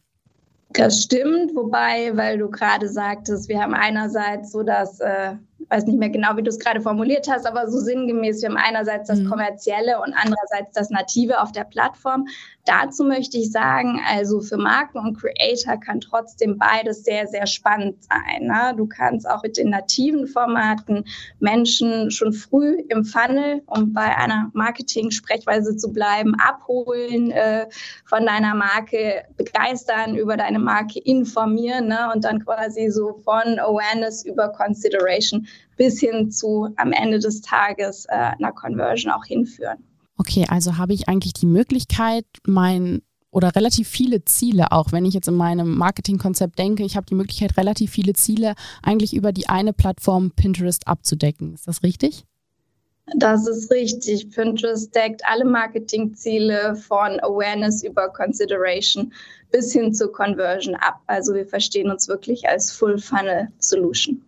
Das 0.72 1.02
stimmt, 1.02 1.54
wobei, 1.54 2.16
weil 2.16 2.38
du 2.38 2.48
gerade 2.48 2.88
sagtest, 2.88 3.48
wir 3.48 3.60
haben 3.60 3.74
einerseits 3.74 4.52
so 4.52 4.62
das 4.62 5.00
äh, 5.00 5.34
weiß 5.68 5.86
nicht 5.86 5.98
mehr 5.98 6.10
genau, 6.10 6.36
wie 6.36 6.42
du 6.42 6.48
es 6.48 6.58
gerade 6.58 6.80
formuliert 6.80 7.28
hast, 7.30 7.46
aber 7.46 7.70
so 7.70 7.78
sinngemäß, 7.78 8.42
wir 8.42 8.48
haben 8.48 8.56
einerseits 8.56 9.08
das 9.08 9.20
mhm. 9.20 9.30
Kommerzielle 9.30 10.00
und 10.00 10.14
andererseits 10.14 10.72
das 10.74 10.90
Native 10.90 11.40
auf 11.40 11.52
der 11.52 11.64
Plattform. 11.64 12.26
Dazu 12.66 13.04
möchte 13.04 13.38
ich 13.38 13.50
sagen, 13.50 14.00
also 14.06 14.40
für 14.40 14.58
Marken 14.58 14.98
und 14.98 15.18
Creator 15.18 15.78
kann 15.78 16.00
trotzdem 16.00 16.58
beides 16.58 17.04
sehr, 17.04 17.26
sehr 17.26 17.46
spannend 17.46 17.96
sein. 18.04 18.46
Ne? 18.46 18.74
Du 18.76 18.86
kannst 18.86 19.28
auch 19.28 19.42
mit 19.42 19.56
den 19.56 19.70
nativen 19.70 20.26
Formaten 20.26 21.04
Menschen 21.40 22.10
schon 22.10 22.32
früh 22.32 22.82
im 22.88 23.04
Funnel, 23.04 23.62
um 23.66 23.92
bei 23.92 24.16
einer 24.16 24.50
Marketing-Sprechweise 24.52 25.76
zu 25.76 25.92
bleiben, 25.92 26.34
abholen, 26.34 27.30
äh, 27.30 27.66
von 28.04 28.26
deiner 28.26 28.54
Marke 28.54 29.24
begeistern, 29.36 30.16
über 30.16 30.36
deine 30.36 30.58
Marke 30.58 31.00
informieren 31.00 31.88
ne? 31.88 32.10
und 32.14 32.24
dann 32.24 32.44
quasi 32.44 32.90
so 32.90 33.20
von 33.24 33.58
Awareness 33.58 34.24
über 34.24 34.50
Consideration 34.50 35.46
bis 35.76 36.00
hin 36.00 36.30
zu 36.30 36.68
am 36.76 36.92
Ende 36.92 37.18
des 37.18 37.40
Tages 37.40 38.06
äh, 38.06 38.14
einer 38.14 38.52
Conversion 38.52 39.12
auch 39.12 39.24
hinführen. 39.24 39.78
Okay, 40.16 40.44
also 40.48 40.76
habe 40.76 40.92
ich 40.92 41.08
eigentlich 41.08 41.32
die 41.32 41.46
Möglichkeit, 41.46 42.26
mein 42.46 43.02
oder 43.30 43.54
relativ 43.54 43.88
viele 43.88 44.24
Ziele, 44.24 44.72
auch 44.72 44.92
wenn 44.92 45.04
ich 45.04 45.14
jetzt 45.14 45.28
in 45.28 45.34
meinem 45.34 45.76
Marketingkonzept 45.76 46.58
denke, 46.58 46.84
ich 46.84 46.96
habe 46.96 47.06
die 47.06 47.14
Möglichkeit, 47.14 47.56
relativ 47.56 47.92
viele 47.92 48.12
Ziele 48.12 48.54
eigentlich 48.82 49.14
über 49.14 49.32
die 49.32 49.48
eine 49.48 49.72
Plattform 49.72 50.32
Pinterest 50.32 50.86
abzudecken. 50.88 51.54
Ist 51.54 51.68
das 51.68 51.82
richtig? 51.82 52.24
Das 53.16 53.46
ist 53.48 53.70
richtig. 53.70 54.30
Pinterest 54.30 54.94
deckt 54.94 55.22
alle 55.24 55.44
Marketingziele 55.44 56.76
von 56.76 57.18
Awareness 57.20 57.82
über 57.82 58.08
Consideration 58.08 59.12
bis 59.50 59.72
hin 59.72 59.92
zur 59.92 60.12
Conversion 60.12 60.76
ab. 60.76 61.00
Also 61.06 61.34
wir 61.34 61.46
verstehen 61.46 61.90
uns 61.90 62.08
wirklich 62.08 62.48
als 62.48 62.70
Full 62.70 62.98
Funnel 62.98 63.48
Solution. 63.58 64.22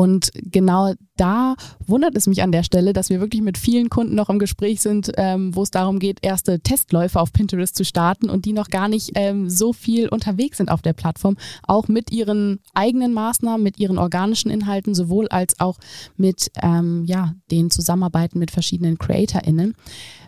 Und 0.00 0.30
genau 0.34 0.94
da 1.18 1.56
wundert 1.86 2.16
es 2.16 2.26
mich 2.26 2.42
an 2.42 2.52
der 2.52 2.62
Stelle, 2.62 2.94
dass 2.94 3.10
wir 3.10 3.20
wirklich 3.20 3.42
mit 3.42 3.58
vielen 3.58 3.90
Kunden 3.90 4.14
noch 4.14 4.30
im 4.30 4.38
Gespräch 4.38 4.80
sind, 4.80 5.12
ähm, 5.18 5.54
wo 5.54 5.62
es 5.62 5.70
darum 5.70 5.98
geht, 5.98 6.20
erste 6.22 6.60
Testläufe 6.60 7.20
auf 7.20 7.34
Pinterest 7.34 7.76
zu 7.76 7.84
starten 7.84 8.30
und 8.30 8.46
die 8.46 8.54
noch 8.54 8.68
gar 8.68 8.88
nicht 8.88 9.10
ähm, 9.14 9.50
so 9.50 9.74
viel 9.74 10.08
unterwegs 10.08 10.56
sind 10.56 10.70
auf 10.70 10.80
der 10.80 10.94
Plattform, 10.94 11.36
auch 11.64 11.86
mit 11.88 12.10
ihren 12.12 12.60
eigenen 12.72 13.12
Maßnahmen, 13.12 13.62
mit 13.62 13.78
ihren 13.78 13.98
organischen 13.98 14.50
Inhalten, 14.50 14.94
sowohl 14.94 15.28
als 15.28 15.60
auch 15.60 15.76
mit 16.16 16.50
ähm, 16.62 17.04
ja, 17.04 17.34
den 17.50 17.70
Zusammenarbeiten 17.70 18.38
mit 18.38 18.50
verschiedenen 18.50 18.96
CreatorInnen. 18.96 19.74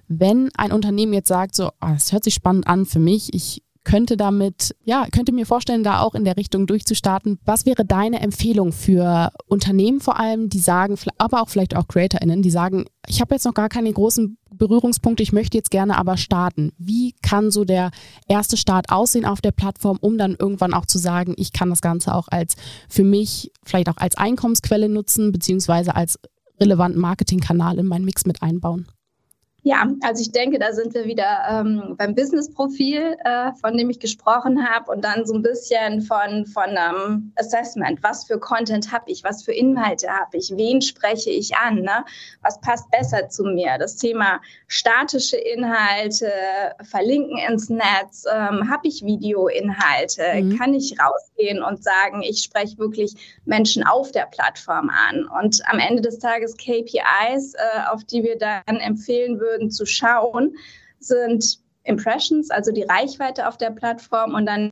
Wenn 0.06 0.50
ein 0.54 0.72
Unternehmen 0.72 1.14
jetzt 1.14 1.28
sagt, 1.28 1.54
so, 1.54 1.68
oh, 1.68 1.88
das 1.94 2.12
hört 2.12 2.24
sich 2.24 2.34
spannend 2.34 2.66
an 2.66 2.84
für 2.84 2.98
mich, 2.98 3.32
ich 3.32 3.62
könnte 3.84 4.16
damit, 4.16 4.74
ja, 4.84 5.06
könnte 5.10 5.32
mir 5.32 5.46
vorstellen, 5.46 5.82
da 5.82 6.00
auch 6.00 6.14
in 6.14 6.24
der 6.24 6.36
Richtung 6.36 6.66
durchzustarten. 6.66 7.38
Was 7.44 7.66
wäre 7.66 7.84
deine 7.84 8.20
Empfehlung 8.20 8.72
für 8.72 9.32
Unternehmen 9.46 10.00
vor 10.00 10.18
allem, 10.18 10.48
die 10.48 10.60
sagen, 10.60 10.96
aber 11.18 11.42
auch 11.42 11.48
vielleicht 11.48 11.76
auch 11.76 11.88
CreatorInnen, 11.88 12.42
die 12.42 12.50
sagen, 12.50 12.86
ich 13.08 13.20
habe 13.20 13.34
jetzt 13.34 13.44
noch 13.44 13.54
gar 13.54 13.68
keine 13.68 13.92
großen 13.92 14.38
Berührungspunkte, 14.54 15.22
ich 15.22 15.32
möchte 15.32 15.56
jetzt 15.56 15.70
gerne 15.70 15.98
aber 15.98 16.16
starten. 16.16 16.72
Wie 16.78 17.14
kann 17.22 17.50
so 17.50 17.64
der 17.64 17.90
erste 18.28 18.56
Start 18.56 18.90
aussehen 18.90 19.24
auf 19.24 19.40
der 19.40 19.50
Plattform, 19.50 19.98
um 20.00 20.18
dann 20.18 20.36
irgendwann 20.38 20.74
auch 20.74 20.86
zu 20.86 20.98
sagen, 20.98 21.34
ich 21.36 21.52
kann 21.52 21.70
das 21.70 21.80
Ganze 21.80 22.14
auch 22.14 22.28
als 22.28 22.54
für 22.88 23.04
mich 23.04 23.50
vielleicht 23.64 23.88
auch 23.88 23.96
als 23.96 24.16
Einkommensquelle 24.16 24.88
nutzen, 24.88 25.32
beziehungsweise 25.32 25.96
als 25.96 26.18
relevanten 26.60 27.00
Marketingkanal 27.00 27.78
in 27.78 27.86
meinen 27.86 28.04
Mix 28.04 28.26
mit 28.26 28.42
einbauen? 28.42 28.86
Ja, 29.64 29.86
also 30.02 30.20
ich 30.20 30.32
denke, 30.32 30.58
da 30.58 30.72
sind 30.72 30.92
wir 30.92 31.04
wieder 31.04 31.46
ähm, 31.48 31.94
beim 31.96 32.16
Business-Profil, 32.16 33.16
äh, 33.24 33.52
von 33.60 33.76
dem 33.76 33.90
ich 33.90 34.00
gesprochen 34.00 34.68
habe 34.68 34.90
und 34.90 35.04
dann 35.04 35.24
so 35.24 35.34
ein 35.34 35.42
bisschen 35.42 36.02
von, 36.02 36.46
von 36.46 36.70
ähm, 36.70 37.32
Assessment. 37.36 38.02
Was 38.02 38.24
für 38.24 38.40
Content 38.40 38.90
habe 38.90 39.04
ich? 39.06 39.22
Was 39.22 39.44
für 39.44 39.52
Inhalte 39.52 40.08
habe 40.08 40.36
ich? 40.36 40.52
Wen 40.56 40.82
spreche 40.82 41.30
ich 41.30 41.54
an? 41.54 41.76
Ne? 41.76 42.04
Was 42.42 42.60
passt 42.60 42.90
besser 42.90 43.28
zu 43.28 43.44
mir? 43.44 43.78
Das 43.78 43.94
Thema 43.94 44.40
statische 44.66 45.36
Inhalte, 45.36 46.32
verlinken 46.82 47.38
ins 47.48 47.68
Netz, 47.68 48.24
ähm, 48.28 48.68
habe 48.68 48.88
ich 48.88 49.04
Videoinhalte? 49.04 50.42
Mhm. 50.42 50.58
Kann 50.58 50.74
ich 50.74 50.96
rausgehen 50.98 51.62
und 51.62 51.84
sagen, 51.84 52.22
ich 52.22 52.42
spreche 52.42 52.78
wirklich 52.78 53.14
Menschen 53.44 53.86
auf 53.86 54.10
der 54.10 54.26
Plattform 54.26 54.90
an? 55.08 55.28
Und 55.40 55.60
am 55.68 55.78
Ende 55.78 56.02
des 56.02 56.18
Tages 56.18 56.56
KPIs, 56.56 57.54
äh, 57.54 57.90
auf 57.92 58.02
die 58.02 58.24
wir 58.24 58.36
dann 58.36 58.78
empfehlen 58.78 59.38
würden, 59.38 59.51
würden 59.52 59.70
zu 59.70 59.84
schauen, 59.86 60.56
sind 60.98 61.58
Impressions, 61.84 62.50
also 62.50 62.72
die 62.72 62.84
Reichweite 62.84 63.46
auf 63.48 63.58
der 63.58 63.70
Plattform 63.70 64.34
und 64.34 64.46
dann 64.46 64.70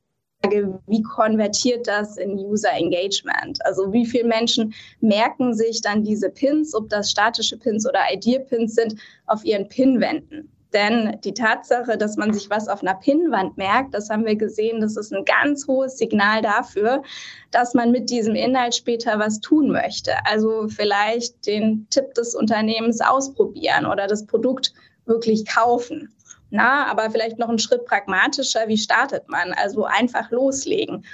wie 0.86 1.02
konvertiert 1.02 1.86
das 1.86 2.16
in 2.16 2.32
User 2.32 2.72
Engagement? 2.72 3.58
Also 3.66 3.92
wie 3.92 4.06
viele 4.06 4.26
Menschen 4.26 4.72
merken 5.00 5.52
sich 5.52 5.82
dann 5.82 6.02
diese 6.02 6.30
Pins, 6.30 6.74
ob 6.74 6.88
das 6.88 7.10
statische 7.10 7.58
Pins 7.58 7.86
oder 7.86 8.00
Idea-Pins 8.10 8.74
sind, 8.74 8.94
auf 9.26 9.44
ihren 9.44 9.68
Pinwänden? 9.68 10.50
Denn 10.72 11.18
die 11.24 11.34
Tatsache, 11.34 11.98
dass 11.98 12.16
man 12.16 12.32
sich 12.32 12.48
was 12.48 12.68
auf 12.68 12.82
einer 12.82 12.94
Pinnwand 12.94 13.56
merkt, 13.56 13.92
das 13.92 14.08
haben 14.08 14.24
wir 14.24 14.36
gesehen, 14.36 14.80
das 14.80 14.96
ist 14.96 15.12
ein 15.12 15.24
ganz 15.24 15.66
hohes 15.66 15.98
Signal 15.98 16.42
dafür, 16.42 17.02
dass 17.50 17.74
man 17.74 17.90
mit 17.90 18.08
diesem 18.08 18.36
Inhalt 18.36 18.74
später 18.74 19.18
was 19.18 19.40
tun 19.40 19.70
möchte. 19.70 20.12
Also 20.24 20.68
vielleicht 20.68 21.46
den 21.46 21.88
Tipp 21.90 22.14
des 22.14 22.34
Unternehmens 22.34 23.00
ausprobieren 23.00 23.84
oder 23.86 24.06
das 24.06 24.26
Produkt 24.26 24.72
wirklich 25.06 25.44
kaufen. 25.46 26.14
Na, 26.50 26.86
aber 26.86 27.10
vielleicht 27.10 27.38
noch 27.38 27.48
einen 27.48 27.58
Schritt 27.58 27.84
pragmatischer, 27.84 28.66
wie 28.66 28.78
startet 28.78 29.28
man? 29.28 29.52
Also 29.52 29.84
einfach 29.84 30.30
loslegen. 30.30 31.04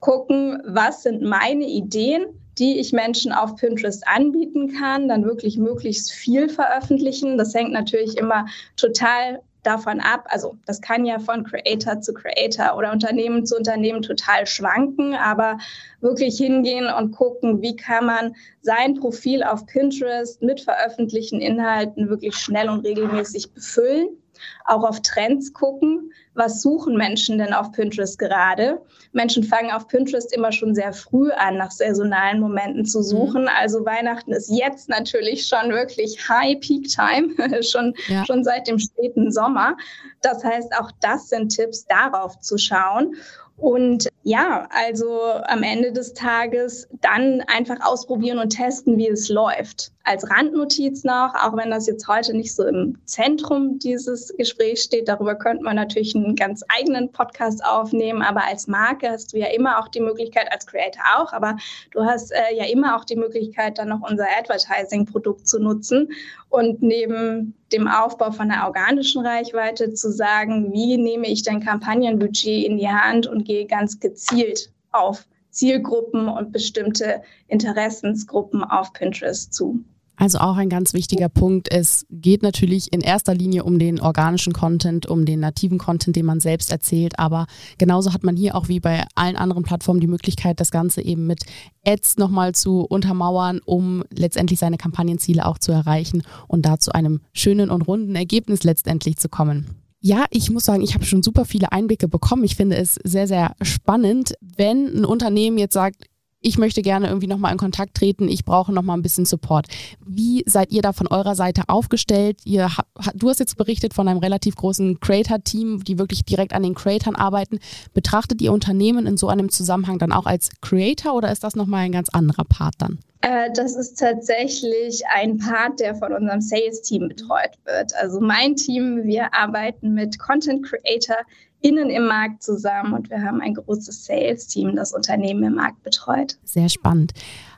Gucken, 0.00 0.62
was 0.66 1.02
sind 1.02 1.22
meine 1.22 1.66
Ideen, 1.66 2.26
die 2.58 2.78
ich 2.78 2.92
Menschen 2.92 3.32
auf 3.32 3.56
Pinterest 3.56 4.06
anbieten 4.06 4.72
kann, 4.78 5.08
dann 5.08 5.24
wirklich 5.24 5.56
möglichst 5.56 6.12
viel 6.12 6.48
veröffentlichen. 6.48 7.38
Das 7.38 7.54
hängt 7.54 7.72
natürlich 7.72 8.16
immer 8.16 8.46
total 8.76 9.40
davon 9.62 10.00
ab, 10.00 10.26
also 10.30 10.56
das 10.64 10.80
kann 10.80 11.04
ja 11.04 11.18
von 11.18 11.44
Creator 11.44 12.00
zu 12.00 12.14
Creator 12.14 12.76
oder 12.76 12.92
Unternehmen 12.92 13.44
zu 13.44 13.56
Unternehmen 13.56 14.02
total 14.02 14.46
schwanken, 14.46 15.14
aber 15.14 15.58
wirklich 16.00 16.38
hingehen 16.38 16.86
und 16.86 17.12
gucken, 17.12 17.60
wie 17.60 17.76
kann 17.76 18.06
man 18.06 18.34
sein 18.62 18.94
Profil 18.94 19.42
auf 19.42 19.66
Pinterest 19.66 20.40
mit 20.40 20.60
veröffentlichten 20.60 21.40
Inhalten 21.40 22.08
wirklich 22.08 22.36
schnell 22.36 22.68
und 22.68 22.86
regelmäßig 22.86 23.52
befüllen 23.52 24.19
auch 24.64 24.84
auf 24.84 25.00
Trends 25.02 25.52
gucken. 25.52 26.12
Was 26.34 26.62
suchen 26.62 26.96
Menschen 26.96 27.38
denn 27.38 27.52
auf 27.52 27.72
Pinterest 27.72 28.18
gerade? 28.18 28.80
Menschen 29.12 29.42
fangen 29.42 29.70
auf 29.70 29.88
Pinterest 29.88 30.34
immer 30.34 30.52
schon 30.52 30.74
sehr 30.74 30.92
früh 30.92 31.30
an, 31.32 31.56
nach 31.56 31.70
saisonalen 31.70 32.40
Momenten 32.40 32.84
zu 32.84 32.98
mhm. 32.98 33.04
suchen. 33.04 33.42
Mhm. 33.42 33.50
Also 33.58 33.84
Weihnachten 33.84 34.32
ist 34.32 34.50
jetzt 34.50 34.88
natürlich 34.88 35.46
schon 35.46 35.70
wirklich 35.70 36.28
High 36.28 36.60
Peak 36.60 36.88
Time, 36.88 37.62
schon, 37.62 37.94
ja. 38.08 38.24
schon 38.24 38.44
seit 38.44 38.68
dem 38.68 38.78
späten 38.78 39.30
Sommer. 39.32 39.76
Das 40.22 40.44
heißt, 40.44 40.72
auch 40.78 40.90
das 41.00 41.28
sind 41.28 41.50
Tipps, 41.50 41.86
darauf 41.86 42.38
zu 42.40 42.58
schauen. 42.58 43.16
Und 43.56 44.08
ja, 44.22 44.68
also 44.70 45.22
am 45.44 45.62
Ende 45.62 45.92
des 45.92 46.12
Tages 46.12 46.88
dann 47.00 47.42
einfach 47.46 47.78
ausprobieren 47.80 48.38
und 48.38 48.50
testen, 48.50 48.98
wie 48.98 49.08
es 49.08 49.30
läuft. 49.30 49.92
Als 50.04 50.28
Randnotiz 50.28 51.04
noch, 51.04 51.34
auch 51.34 51.56
wenn 51.56 51.70
das 51.70 51.86
jetzt 51.86 52.06
heute 52.06 52.36
nicht 52.36 52.54
so 52.54 52.66
im 52.66 52.98
Zentrum 53.06 53.78
dieses 53.78 54.34
Gesprächs 54.36 54.84
steht, 54.84 55.08
darüber 55.08 55.36
könnte 55.36 55.64
man 55.64 55.76
natürlich 55.76 56.14
einen 56.14 56.36
ganz 56.36 56.62
eigenen 56.68 57.12
Podcast 57.12 57.64
aufnehmen, 57.64 58.20
aber 58.20 58.44
als 58.44 58.66
Marke 58.66 59.08
hast 59.10 59.32
du 59.32 59.38
ja 59.38 59.46
immer 59.46 59.78
auch 59.78 59.88
die 59.88 60.00
Möglichkeit, 60.00 60.52
als 60.52 60.66
Creator 60.66 61.02
auch, 61.16 61.32
aber 61.32 61.56
du 61.92 62.04
hast 62.04 62.32
äh, 62.32 62.54
ja 62.54 62.64
immer 62.64 62.98
auch 62.98 63.04
die 63.04 63.16
Möglichkeit, 63.16 63.78
dann 63.78 63.88
noch 63.88 64.02
unser 64.08 64.26
Advertising-Produkt 64.38 65.48
zu 65.48 65.60
nutzen 65.60 66.08
und 66.50 66.82
neben 66.82 67.54
dem 67.72 67.86
Aufbau 67.86 68.32
von 68.32 68.50
einer 68.50 68.66
organischen 68.66 69.24
Reichweite 69.24 69.94
zu 69.94 70.10
sagen, 70.10 70.72
wie 70.72 70.96
nehme 70.96 71.28
ich 71.28 71.42
denn 71.42 71.60
Kampagnenbudget 71.60 72.66
in 72.66 72.78
die 72.78 72.88
Hand 72.88 73.28
und 73.28 73.44
gehe 73.44 73.66
ganz 73.66 74.00
gezielt 74.10 74.72
auf 74.92 75.26
Zielgruppen 75.50 76.28
und 76.28 76.52
bestimmte 76.52 77.22
Interessensgruppen 77.48 78.62
auf 78.64 78.92
Pinterest 78.92 79.52
zu. 79.52 79.84
Also 80.16 80.36
auch 80.38 80.58
ein 80.58 80.68
ganz 80.68 80.92
wichtiger 80.92 81.30
Punkt. 81.30 81.72
Es 81.72 82.04
geht 82.10 82.42
natürlich 82.42 82.92
in 82.92 83.00
erster 83.00 83.34
Linie 83.34 83.64
um 83.64 83.78
den 83.78 84.00
organischen 84.00 84.52
Content, 84.52 85.06
um 85.06 85.24
den 85.24 85.40
nativen 85.40 85.78
Content, 85.78 86.14
den 86.14 86.26
man 86.26 86.40
selbst 86.40 86.70
erzählt. 86.70 87.18
Aber 87.18 87.46
genauso 87.78 88.12
hat 88.12 88.22
man 88.22 88.36
hier 88.36 88.54
auch 88.54 88.68
wie 88.68 88.80
bei 88.80 89.04
allen 89.14 89.36
anderen 89.36 89.62
Plattformen 89.62 90.00
die 90.00 90.06
Möglichkeit, 90.06 90.60
das 90.60 90.70
Ganze 90.70 91.00
eben 91.00 91.26
mit 91.26 91.44
Ads 91.86 92.18
nochmal 92.18 92.54
zu 92.54 92.82
untermauern, 92.82 93.60
um 93.64 94.04
letztendlich 94.14 94.58
seine 94.58 94.76
Kampagnenziele 94.76 95.46
auch 95.46 95.56
zu 95.56 95.72
erreichen 95.72 96.22
und 96.48 96.66
da 96.66 96.78
zu 96.78 96.92
einem 96.92 97.22
schönen 97.32 97.70
und 97.70 97.80
runden 97.80 98.14
Ergebnis 98.14 98.62
letztendlich 98.62 99.16
zu 99.16 99.30
kommen. 99.30 99.80
Ja, 100.00 100.24
ich 100.30 100.50
muss 100.50 100.64
sagen, 100.64 100.82
ich 100.82 100.94
habe 100.94 101.04
schon 101.04 101.22
super 101.22 101.44
viele 101.44 101.72
Einblicke 101.72 102.08
bekommen. 102.08 102.44
Ich 102.44 102.56
finde 102.56 102.76
es 102.76 102.94
sehr, 103.04 103.26
sehr 103.26 103.54
spannend, 103.60 104.34
wenn 104.40 104.86
ein 104.86 105.04
Unternehmen 105.04 105.58
jetzt 105.58 105.74
sagt, 105.74 106.06
ich 106.42 106.56
möchte 106.56 106.80
gerne 106.80 107.08
irgendwie 107.08 107.26
nochmal 107.26 107.52
in 107.52 107.58
Kontakt 107.58 107.98
treten, 107.98 108.26
ich 108.26 108.46
brauche 108.46 108.72
nochmal 108.72 108.96
ein 108.96 109.02
bisschen 109.02 109.26
Support. 109.26 109.66
Wie 110.06 110.42
seid 110.46 110.72
ihr 110.72 110.80
da 110.80 110.94
von 110.94 111.06
eurer 111.06 111.34
Seite 111.34 111.64
aufgestellt? 111.68 112.40
Ihr, 112.44 112.70
du 113.14 113.28
hast 113.28 113.40
jetzt 113.40 113.58
berichtet 113.58 113.92
von 113.92 114.08
einem 114.08 114.20
relativ 114.20 114.56
großen 114.56 115.00
Creator-Team, 115.00 115.84
die 115.84 115.98
wirklich 115.98 116.24
direkt 116.24 116.54
an 116.54 116.62
den 116.62 116.74
Creatoren 116.74 117.14
arbeiten. 117.14 117.58
Betrachtet 117.92 118.40
ihr 118.40 118.52
Unternehmen 118.52 119.06
in 119.06 119.18
so 119.18 119.28
einem 119.28 119.50
Zusammenhang 119.50 119.98
dann 119.98 120.12
auch 120.12 120.24
als 120.24 120.48
Creator 120.62 121.14
oder 121.14 121.30
ist 121.30 121.44
das 121.44 121.56
nochmal 121.56 121.84
ein 121.84 121.92
ganz 121.92 122.08
anderer 122.08 122.44
Part 122.44 122.76
dann? 122.78 123.00
Äh, 123.30 123.52
das 123.54 123.76
ist 123.76 123.98
tatsächlich 123.98 125.02
ein 125.14 125.38
Part, 125.38 125.78
der 125.78 125.94
von 125.94 126.12
unserem 126.12 126.40
Sales-Team 126.40 127.08
betreut 127.08 127.52
wird. 127.64 127.94
Also 127.94 128.20
mein 128.20 128.56
Team, 128.56 129.04
wir 129.04 129.32
arbeiten 129.32 129.94
mit 129.94 130.18
Content 130.18 130.66
Creator 130.66 131.16
innen 131.60 131.90
im 131.90 132.06
Markt 132.06 132.42
zusammen 132.42 132.94
und 132.94 133.08
wir 133.10 133.22
haben 133.22 133.40
ein 133.40 133.54
großes 133.54 134.06
Sales-Team, 134.06 134.74
das 134.74 134.92
Unternehmen 134.92 135.44
im 135.44 135.54
Markt 135.54 135.80
betreut. 135.84 136.38
Sehr 136.42 136.68
spannend. 136.68 137.12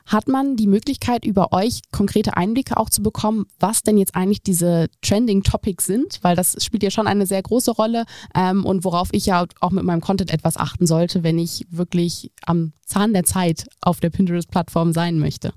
Hat 0.05 0.27
man 0.27 0.57
die 0.57 0.67
Möglichkeit, 0.67 1.25
über 1.25 1.53
euch 1.53 1.79
konkrete 1.91 2.37
Einblicke 2.37 2.77
auch 2.77 2.89
zu 2.89 3.01
bekommen, 3.01 3.45
was 3.59 3.81
denn 3.81 3.97
jetzt 3.97 4.15
eigentlich 4.15 4.43
diese 4.43 4.89
Trending 5.01 5.41
Topics 5.41 5.85
sind? 5.85 6.19
Weil 6.21 6.35
das 6.35 6.63
spielt 6.63 6.83
ja 6.83 6.91
schon 6.91 7.07
eine 7.07 7.25
sehr 7.25 7.41
große 7.41 7.71
Rolle 7.71 8.03
ähm, 8.35 8.63
und 8.65 8.83
worauf 8.83 9.07
ich 9.11 9.25
ja 9.25 9.45
auch 9.61 9.71
mit 9.71 9.85
meinem 9.85 10.01
Content 10.01 10.31
etwas 10.31 10.57
achten 10.57 10.85
sollte, 10.85 11.23
wenn 11.23 11.39
ich 11.39 11.65
wirklich 11.71 12.31
am 12.45 12.73
Zahn 12.85 13.13
der 13.13 13.23
Zeit 13.23 13.65
auf 13.81 14.01
der 14.01 14.11
Pinterest-Plattform 14.11 14.91
sein 14.93 15.17
möchte. 15.17 15.53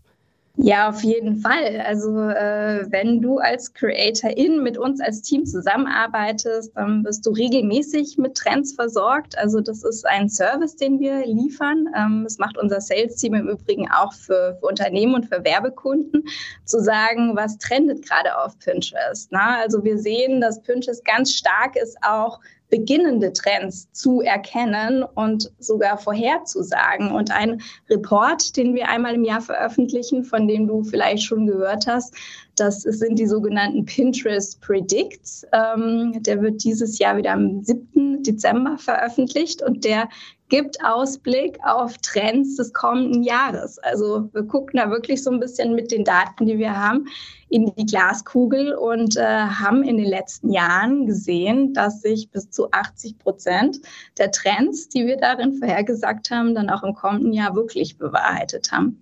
Ja, 0.58 0.88
auf 0.88 1.02
jeden 1.02 1.36
Fall. 1.36 1.82
Also 1.86 2.18
äh, 2.18 2.86
wenn 2.90 3.20
du 3.20 3.36
als 3.36 3.74
Creatorin 3.74 4.62
mit 4.62 4.78
uns 4.78 5.02
als 5.02 5.20
Team 5.20 5.44
zusammenarbeitest, 5.44 6.74
dann 6.74 7.04
wirst 7.04 7.26
du 7.26 7.30
regelmäßig 7.30 8.16
mit 8.16 8.36
Trends 8.36 8.72
versorgt. 8.72 9.36
Also 9.36 9.60
das 9.60 9.84
ist 9.84 10.06
ein 10.06 10.30
Service, 10.30 10.74
den 10.76 10.98
wir 10.98 11.26
liefern. 11.26 11.88
Ähm, 11.94 12.22
das 12.24 12.38
macht 12.38 12.56
unser 12.56 12.80
Sales-Team 12.80 13.34
im 13.34 13.48
Übrigen 13.50 13.90
auch 13.90 14.14
für, 14.14 14.56
für, 14.58 14.66
Unternehmen 14.66 15.14
und 15.14 15.26
für 15.26 15.44
Werbekunden, 15.44 16.24
zu 16.64 16.82
sagen, 16.82 17.36
was 17.36 17.58
trendet 17.58 18.08
gerade 18.08 18.38
auf 18.38 18.58
Pinterest. 18.58 19.30
Na? 19.32 19.58
Also 19.60 19.84
wir 19.84 19.98
sehen, 19.98 20.40
dass 20.40 20.62
Pinterest 20.62 21.04
ganz 21.04 21.32
stark 21.32 21.76
ist 21.76 21.98
auch 22.00 22.40
beginnende 22.68 23.32
Trends 23.32 23.90
zu 23.92 24.20
erkennen 24.20 25.02
und 25.02 25.52
sogar 25.58 25.98
vorherzusagen. 25.98 27.10
Und 27.12 27.30
ein 27.30 27.62
Report, 27.88 28.56
den 28.56 28.74
wir 28.74 28.88
einmal 28.88 29.14
im 29.14 29.24
Jahr 29.24 29.40
veröffentlichen, 29.40 30.24
von 30.24 30.48
dem 30.48 30.66
du 30.66 30.82
vielleicht 30.82 31.24
schon 31.24 31.46
gehört 31.46 31.86
hast, 31.86 32.14
das 32.56 32.82
sind 32.82 33.18
die 33.18 33.26
sogenannten 33.26 33.84
Pinterest 33.84 34.60
Predicts. 34.60 35.46
Ähm, 35.52 36.22
der 36.22 36.40
wird 36.40 36.64
dieses 36.64 36.98
Jahr 36.98 37.16
wieder 37.16 37.32
am 37.32 37.62
7. 37.62 38.22
Dezember 38.22 38.78
veröffentlicht 38.78 39.62
und 39.62 39.84
der 39.84 40.08
gibt 40.48 40.82
Ausblick 40.84 41.58
auf 41.64 41.96
Trends 41.98 42.56
des 42.56 42.72
kommenden 42.72 43.22
Jahres. 43.22 43.78
Also 43.78 44.28
wir 44.32 44.44
gucken 44.44 44.78
da 44.78 44.90
wirklich 44.90 45.22
so 45.22 45.30
ein 45.30 45.40
bisschen 45.40 45.74
mit 45.74 45.90
den 45.90 46.04
Daten, 46.04 46.46
die 46.46 46.58
wir 46.58 46.76
haben, 46.76 47.06
in 47.48 47.72
die 47.76 47.86
Glaskugel 47.86 48.74
und 48.74 49.16
äh, 49.16 49.24
haben 49.24 49.82
in 49.82 49.96
den 49.96 50.06
letzten 50.08 50.50
Jahren 50.50 51.06
gesehen, 51.06 51.74
dass 51.74 52.00
sich 52.02 52.30
bis 52.30 52.50
zu 52.50 52.70
80 52.70 53.18
Prozent 53.18 53.80
der 54.18 54.30
Trends, 54.30 54.88
die 54.88 55.06
wir 55.06 55.16
darin 55.16 55.54
vorhergesagt 55.54 56.30
haben, 56.30 56.54
dann 56.54 56.70
auch 56.70 56.82
im 56.82 56.94
kommenden 56.94 57.32
Jahr 57.32 57.54
wirklich 57.54 57.98
bewahrheitet 57.98 58.70
haben. 58.72 59.00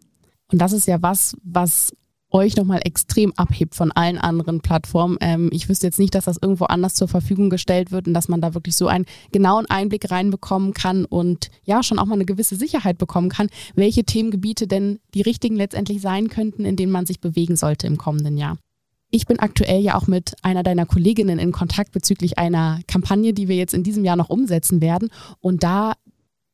Und 0.52 0.60
das 0.60 0.72
ist 0.72 0.86
ja 0.86 1.00
was, 1.00 1.36
was 1.42 1.92
euch 2.34 2.56
nochmal 2.56 2.80
extrem 2.84 3.32
abhebt 3.36 3.74
von 3.74 3.92
allen 3.92 4.18
anderen 4.18 4.60
Plattformen. 4.60 5.16
Ähm, 5.20 5.48
ich 5.52 5.68
wüsste 5.68 5.86
jetzt 5.86 6.00
nicht, 6.00 6.14
dass 6.14 6.24
das 6.24 6.38
irgendwo 6.42 6.64
anders 6.64 6.94
zur 6.94 7.08
Verfügung 7.08 7.48
gestellt 7.48 7.92
wird 7.92 8.08
und 8.08 8.14
dass 8.14 8.28
man 8.28 8.40
da 8.40 8.54
wirklich 8.54 8.74
so 8.74 8.88
einen 8.88 9.06
genauen 9.32 9.66
Einblick 9.66 10.10
reinbekommen 10.10 10.74
kann 10.74 11.04
und 11.04 11.50
ja, 11.64 11.82
schon 11.82 11.98
auch 11.98 12.06
mal 12.06 12.14
eine 12.14 12.24
gewisse 12.24 12.56
Sicherheit 12.56 12.98
bekommen 12.98 13.28
kann, 13.28 13.48
welche 13.76 14.04
Themengebiete 14.04 14.66
denn 14.66 14.98
die 15.14 15.22
richtigen 15.22 15.54
letztendlich 15.54 16.02
sein 16.02 16.28
könnten, 16.28 16.64
in 16.64 16.76
denen 16.76 16.92
man 16.92 17.06
sich 17.06 17.20
bewegen 17.20 17.56
sollte 17.56 17.86
im 17.86 17.96
kommenden 17.96 18.36
Jahr. 18.36 18.58
Ich 19.10 19.26
bin 19.26 19.38
aktuell 19.38 19.80
ja 19.80 19.94
auch 19.94 20.08
mit 20.08 20.34
einer 20.42 20.64
deiner 20.64 20.86
Kolleginnen 20.86 21.38
in 21.38 21.52
Kontakt 21.52 21.92
bezüglich 21.92 22.36
einer 22.36 22.80
Kampagne, 22.88 23.32
die 23.32 23.46
wir 23.46 23.54
jetzt 23.54 23.72
in 23.72 23.84
diesem 23.84 24.04
Jahr 24.04 24.16
noch 24.16 24.28
umsetzen 24.28 24.80
werden. 24.80 25.08
Und 25.38 25.62
da 25.62 25.92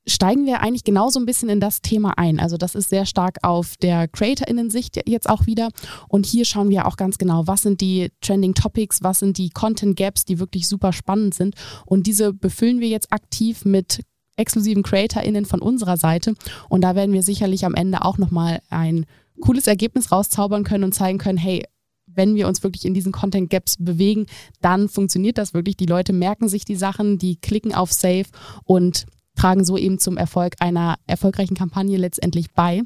steigen 0.06 0.46
wir 0.46 0.60
eigentlich 0.60 0.84
genauso 0.84 1.20
ein 1.20 1.26
bisschen 1.26 1.48
in 1.48 1.60
das 1.60 1.82
Thema 1.82 2.16
ein. 2.16 2.40
Also 2.40 2.56
das 2.56 2.74
ist 2.74 2.88
sehr 2.88 3.06
stark 3.06 3.38
auf 3.42 3.76
der 3.76 4.08
CreatorInnen-Sicht 4.08 5.08
jetzt 5.08 5.28
auch 5.28 5.46
wieder. 5.46 5.68
Und 6.08 6.26
hier 6.26 6.44
schauen 6.44 6.70
wir 6.70 6.86
auch 6.86 6.96
ganz 6.96 7.18
genau, 7.18 7.46
was 7.46 7.62
sind 7.62 7.80
die 7.80 8.10
Trending 8.20 8.54
Topics, 8.54 9.02
was 9.02 9.20
sind 9.20 9.38
die 9.38 9.50
Content 9.50 9.96
Gaps, 9.96 10.24
die 10.24 10.38
wirklich 10.38 10.68
super 10.68 10.92
spannend 10.92 11.34
sind. 11.34 11.54
Und 11.84 12.06
diese 12.06 12.32
befüllen 12.32 12.80
wir 12.80 12.88
jetzt 12.88 13.12
aktiv 13.12 13.64
mit 13.64 14.02
exklusiven 14.36 14.82
CreatorInnen 14.82 15.44
von 15.44 15.60
unserer 15.60 15.96
Seite. 15.96 16.34
Und 16.68 16.82
da 16.82 16.94
werden 16.94 17.12
wir 17.12 17.22
sicherlich 17.22 17.64
am 17.66 17.74
Ende 17.74 18.04
auch 18.04 18.16
nochmal 18.16 18.60
ein 18.70 19.06
cooles 19.40 19.66
Ergebnis 19.66 20.10
rauszaubern 20.12 20.64
können 20.64 20.84
und 20.84 20.94
zeigen 20.94 21.18
können, 21.18 21.38
hey, 21.38 21.64
wenn 22.06 22.34
wir 22.34 22.48
uns 22.48 22.62
wirklich 22.62 22.84
in 22.84 22.94
diesen 22.94 23.12
Content 23.12 23.50
Gaps 23.50 23.76
bewegen, 23.78 24.26
dann 24.60 24.88
funktioniert 24.88 25.38
das 25.38 25.54
wirklich. 25.54 25.76
Die 25.76 25.86
Leute 25.86 26.12
merken 26.12 26.48
sich 26.48 26.64
die 26.64 26.74
Sachen, 26.74 27.18
die 27.18 27.36
klicken 27.36 27.74
auf 27.74 27.92
Save 27.92 28.24
und 28.64 29.06
tragen 29.40 29.64
so 29.64 29.76
eben 29.76 29.98
zum 29.98 30.16
Erfolg 30.16 30.54
einer 30.60 30.96
erfolgreichen 31.06 31.54
Kampagne 31.54 31.96
letztendlich 31.96 32.52
bei 32.52 32.82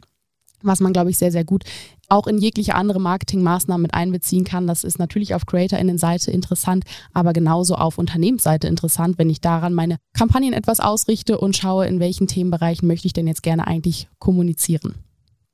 was 0.66 0.80
man, 0.80 0.94
glaube 0.94 1.10
ich, 1.10 1.18
sehr, 1.18 1.30
sehr 1.30 1.44
gut 1.44 1.64
auch 2.08 2.26
in 2.26 2.38
jegliche 2.38 2.74
andere 2.74 3.00
Marketingmaßnahmen 3.00 3.82
mit 3.82 3.94
einbeziehen 3.94 4.44
kann. 4.44 4.66
Das 4.66 4.84
ist 4.84 4.98
natürlich 4.98 5.34
auf 5.34 5.46
CreatorInnen-Seite 5.46 6.30
interessant, 6.30 6.84
aber 7.12 7.32
genauso 7.32 7.74
auf 7.74 7.98
Unternehmensseite 7.98 8.68
interessant, 8.68 9.18
wenn 9.18 9.30
ich 9.30 9.40
daran 9.40 9.74
meine 9.74 9.96
Kampagnen 10.12 10.52
etwas 10.52 10.80
ausrichte 10.80 11.38
und 11.38 11.56
schaue, 11.56 11.86
in 11.86 12.00
welchen 12.00 12.26
Themenbereichen 12.26 12.86
möchte 12.86 13.06
ich 13.06 13.12
denn 13.12 13.26
jetzt 13.26 13.42
gerne 13.42 13.66
eigentlich 13.66 14.08
kommunizieren. 14.18 14.94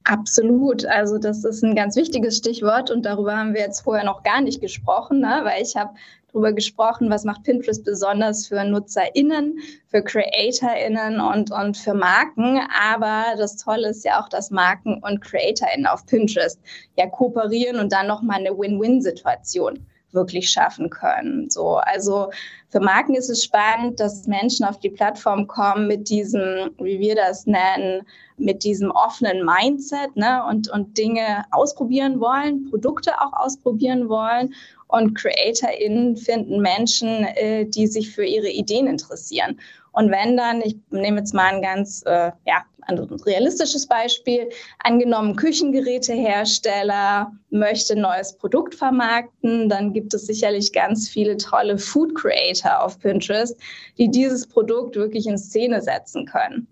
Absolut. 0.04 0.86
Also 0.86 1.18
das 1.18 1.44
ist 1.44 1.62
ein 1.62 1.74
ganz 1.74 1.94
wichtiges 1.94 2.36
Stichwort 2.36 2.90
und 2.90 3.04
darüber 3.04 3.36
haben 3.36 3.54
wir 3.54 3.60
jetzt 3.60 3.82
vorher 3.82 4.04
noch 4.04 4.22
gar 4.22 4.40
nicht 4.40 4.60
gesprochen, 4.60 5.20
ne? 5.20 5.42
weil 5.44 5.62
ich 5.62 5.76
habe 5.76 5.90
darüber 6.32 6.52
gesprochen, 6.52 7.10
was 7.10 7.24
macht 7.24 7.44
Pinterest 7.44 7.84
besonders 7.84 8.46
für 8.46 8.64
NutzerInnen, 8.64 9.58
für 9.88 10.02
CreatorInnen 10.02 11.20
und, 11.20 11.50
und 11.50 11.76
für 11.76 11.94
Marken. 11.94 12.60
Aber 12.78 13.36
das 13.36 13.56
Tolle 13.56 13.90
ist 13.90 14.04
ja 14.04 14.20
auch, 14.20 14.28
dass 14.28 14.50
Marken 14.50 15.02
und 15.02 15.20
CreatorInnen 15.20 15.86
auf 15.86 16.06
Pinterest 16.06 16.60
ja 16.96 17.06
kooperieren 17.06 17.78
und 17.78 17.92
dann 17.92 18.06
nochmal 18.06 18.38
eine 18.38 18.56
Win-Win-Situation 18.56 19.86
wirklich 20.12 20.50
schaffen 20.50 20.90
können. 20.90 21.50
So, 21.50 21.76
also 21.76 22.30
für 22.70 22.80
Marken 22.80 23.14
ist 23.14 23.30
es 23.30 23.44
spannend, 23.44 24.00
dass 24.00 24.26
Menschen 24.26 24.64
auf 24.64 24.78
die 24.78 24.90
Plattform 24.90 25.46
kommen 25.46 25.86
mit 25.86 26.08
diesem, 26.08 26.70
wie 26.78 26.98
wir 26.98 27.14
das 27.14 27.46
nennen, 27.46 28.02
mit 28.36 28.64
diesem 28.64 28.90
offenen 28.90 29.44
Mindset 29.44 30.16
ne, 30.16 30.44
und, 30.48 30.68
und 30.70 30.96
Dinge 30.96 31.44
ausprobieren 31.50 32.20
wollen, 32.20 32.68
Produkte 32.70 33.12
auch 33.20 33.32
ausprobieren 33.32 34.08
wollen. 34.08 34.54
Und 34.90 35.14
CreatorInnen 35.14 36.16
finden 36.16 36.60
Menschen, 36.60 37.24
äh, 37.24 37.64
die 37.66 37.86
sich 37.86 38.14
für 38.14 38.24
ihre 38.24 38.48
Ideen 38.48 38.86
interessieren. 38.86 39.60
Und 39.92 40.10
wenn 40.10 40.36
dann, 40.36 40.60
ich 40.62 40.76
nehme 40.90 41.18
jetzt 41.18 41.34
mal 41.34 41.54
ein 41.54 41.62
ganz 41.62 42.02
äh, 42.06 42.30
ja, 42.46 42.64
ein 42.86 42.98
realistisches 42.98 43.86
Beispiel, 43.86 44.48
angenommen 44.80 45.36
Küchengerätehersteller 45.36 47.32
möchte 47.50 47.94
ein 47.94 48.00
neues 48.00 48.36
Produkt 48.36 48.74
vermarkten, 48.74 49.68
dann 49.68 49.92
gibt 49.92 50.14
es 50.14 50.26
sicherlich 50.26 50.72
ganz 50.72 51.08
viele 51.08 51.36
tolle 51.36 51.78
Food 51.78 52.14
Creator 52.14 52.82
auf 52.82 52.98
Pinterest, 52.98 53.56
die 53.98 54.08
dieses 54.08 54.46
Produkt 54.46 54.96
wirklich 54.96 55.26
in 55.26 55.38
Szene 55.38 55.82
setzen 55.82 56.26
können 56.26 56.66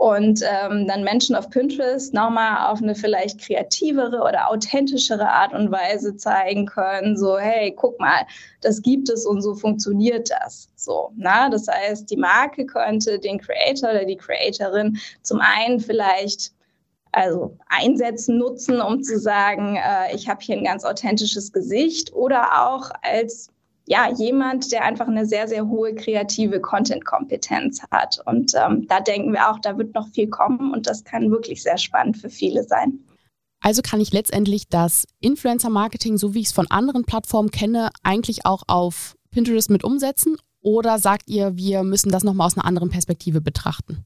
und 0.00 0.40
ähm, 0.42 0.86
dann 0.88 1.04
Menschen 1.04 1.36
auf 1.36 1.50
Pinterest 1.50 2.14
nochmal 2.14 2.72
auf 2.72 2.80
eine 2.80 2.94
vielleicht 2.94 3.38
kreativere 3.38 4.22
oder 4.22 4.48
authentischere 4.50 5.28
Art 5.28 5.52
und 5.52 5.70
Weise 5.70 6.16
zeigen 6.16 6.64
können, 6.64 7.18
so 7.18 7.38
hey, 7.38 7.74
guck 7.76 8.00
mal, 8.00 8.24
das 8.62 8.80
gibt 8.80 9.10
es 9.10 9.26
und 9.26 9.42
so 9.42 9.54
funktioniert 9.54 10.30
das. 10.30 10.70
So, 10.74 11.12
na, 11.16 11.50
das 11.50 11.68
heißt, 11.68 12.10
die 12.10 12.16
Marke 12.16 12.64
könnte 12.64 13.18
den 13.18 13.38
Creator 13.38 13.90
oder 13.90 14.06
die 14.06 14.16
Creatorin 14.16 14.98
zum 15.20 15.42
einen 15.50 15.80
vielleicht 15.80 16.52
also 17.12 17.56
einsetzen, 17.66 18.38
nutzen, 18.38 18.80
um 18.80 19.02
zu 19.02 19.18
sagen, 19.18 19.76
äh, 19.76 20.14
ich 20.14 20.28
habe 20.28 20.40
hier 20.42 20.56
ein 20.56 20.64
ganz 20.64 20.84
authentisches 20.84 21.52
Gesicht 21.52 22.12
oder 22.12 22.68
auch 22.68 22.90
als 23.02 23.48
ja, 23.86 24.08
jemand, 24.12 24.70
der 24.70 24.84
einfach 24.84 25.08
eine 25.08 25.26
sehr, 25.26 25.48
sehr 25.48 25.66
hohe 25.66 25.94
kreative 25.94 26.60
Content-Kompetenz 26.60 27.82
hat. 27.90 28.20
Und 28.24 28.52
ähm, 28.54 28.86
da 28.86 29.00
denken 29.00 29.32
wir 29.32 29.50
auch, 29.50 29.58
da 29.58 29.76
wird 29.76 29.94
noch 29.94 30.08
viel 30.10 30.28
kommen 30.28 30.72
und 30.72 30.86
das 30.86 31.02
kann 31.02 31.30
wirklich 31.32 31.62
sehr 31.64 31.78
spannend 31.78 32.16
für 32.16 32.30
viele 32.30 32.62
sein. 32.62 33.00
Also 33.60 33.82
kann 33.82 34.00
ich 34.00 34.12
letztendlich 34.12 34.68
das 34.68 35.06
Influencer-Marketing, 35.20 36.18
so 36.18 36.34
wie 36.34 36.40
ich 36.40 36.46
es 36.46 36.52
von 36.52 36.70
anderen 36.70 37.04
Plattformen 37.04 37.50
kenne, 37.50 37.90
eigentlich 38.04 38.46
auch 38.46 38.62
auf 38.68 39.16
Pinterest 39.32 39.70
mit 39.70 39.82
umsetzen? 39.82 40.36
Oder 40.62 40.98
sagt 40.98 41.28
ihr, 41.28 41.56
wir 41.56 41.82
müssen 41.82 42.12
das 42.12 42.22
nochmal 42.22 42.46
aus 42.46 42.56
einer 42.56 42.66
anderen 42.66 42.90
Perspektive 42.90 43.40
betrachten? 43.40 44.04